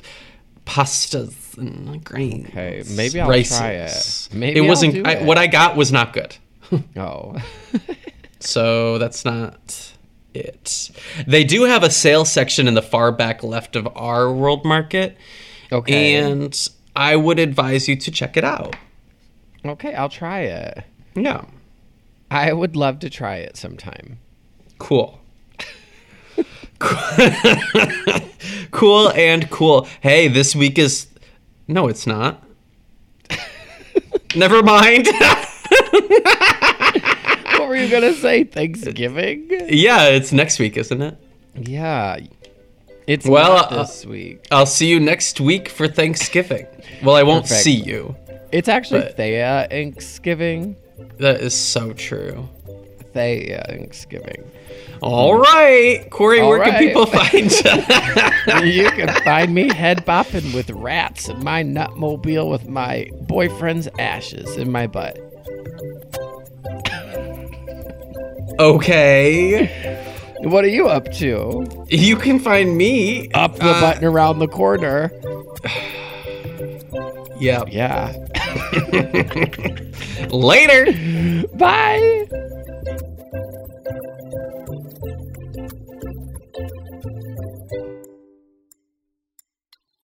pastas 0.65 1.57
and 1.57 2.03
grains. 2.03 2.47
Okay, 2.49 2.83
maybe 2.95 3.19
I'll 3.19 3.27
try 3.43 3.71
it. 3.71 4.29
Maybe 4.33 4.59
it 4.59 4.63
I'll 4.63 4.69
wasn't 4.69 4.93
do 4.93 5.03
I, 5.05 5.11
it. 5.13 5.25
what 5.25 5.37
I 5.37 5.47
got 5.47 5.75
was 5.75 5.91
not 5.91 6.13
good. 6.13 6.35
Oh. 6.95 7.35
So 8.41 8.97
that's 8.99 9.25
not 9.25 9.91
it. 10.33 10.91
They 11.27 11.43
do 11.43 11.63
have 11.63 11.83
a 11.83 11.89
sales 11.89 12.31
section 12.31 12.69
in 12.69 12.73
the 12.73 12.81
far 12.81 13.11
back 13.11 13.43
left 13.43 13.75
of 13.75 13.85
our 13.97 14.31
world 14.31 14.63
market. 14.63 15.17
Okay. 15.71 16.15
And 16.15 16.69
I 16.99 17.15
would 17.15 17.39
advise 17.39 17.87
you 17.87 17.95
to 17.95 18.11
check 18.11 18.35
it 18.35 18.43
out. 18.43 18.75
Okay, 19.65 19.93
I'll 19.93 20.09
try 20.09 20.41
it. 20.41 20.83
Yeah. 21.15 21.45
I 22.29 22.51
would 22.51 22.75
love 22.75 22.99
to 22.99 23.09
try 23.09 23.37
it 23.37 23.55
sometime. 23.55 24.19
Cool. 24.79 25.17
cool 28.71 29.11
and 29.11 29.49
cool. 29.49 29.87
Hey, 30.01 30.27
this 30.27 30.53
week 30.53 30.77
is. 30.77 31.07
No, 31.69 31.87
it's 31.87 32.05
not. 32.05 32.43
Never 34.35 34.61
mind. 34.61 35.07
What 37.57 37.69
were 37.69 37.77
you 37.77 37.89
gonna 37.89 38.13
say? 38.13 38.43
Thanksgiving? 38.59 39.47
yeah, 39.69 40.07
it's 40.07 40.33
next 40.33 40.59
week, 40.59 40.75
isn't 40.75 41.01
it? 41.01 41.17
Yeah. 41.55 42.17
It's 43.09 43.25
Well, 43.27 43.53
uh, 43.53 43.81
this 43.83 44.05
week. 44.05 44.45
I'll 44.51 44.67
see 44.67 44.87
you 44.87 44.99
next 44.99 45.39
week 45.41 45.67
for 45.67 45.87
Thanksgiving. 45.87 46.67
Well, 47.03 47.15
I 47.15 47.23
won't 47.23 47.45
Perfect. 47.45 47.63
see 47.63 47.73
you. 47.73 48.15
It's 48.51 48.67
actually 48.67 48.99
but- 49.01 49.17
Thea 49.17 49.65
Thanksgiving. 49.67 50.75
That 51.17 51.41
is 51.41 51.55
so 51.55 51.91
true. 51.93 52.47
Thea 53.13 53.65
Thanksgiving. 53.67 54.43
All 55.01 55.39
right, 55.39 56.05
Corey, 56.11 56.39
All 56.41 56.49
where 56.49 56.63
can 56.63 56.77
people 56.77 57.07
find 57.07 57.51
you? 58.63 58.83
you 58.83 58.91
can 58.91 59.07
find 59.23 59.55
me 59.55 59.73
head 59.73 60.05
bopping 60.05 60.53
with 60.53 60.69
rats 60.69 61.29
in 61.29 61.43
my 61.43 61.63
nutmobile 61.63 62.47
with 62.51 62.67
my 62.67 63.09
boyfriend's 63.21 63.87
ashes 63.97 64.55
in 64.57 64.71
my 64.71 64.85
butt. 64.85 65.17
okay. 68.59 70.05
What 70.41 70.63
are 70.63 70.69
you 70.69 70.87
up 70.87 71.11
to? 71.13 71.65
You 71.89 72.15
can 72.15 72.39
find 72.39 72.77
me 72.77 73.29
Up 73.33 73.55
the 73.57 73.65
uh, 73.65 73.81
button 73.81 74.05
around 74.05 74.39
the 74.39 74.47
corner. 74.47 75.11
Yeah. 77.41 77.63
Yeah. 77.69 78.11
Later. 80.29 81.47
Bye. 81.53 82.25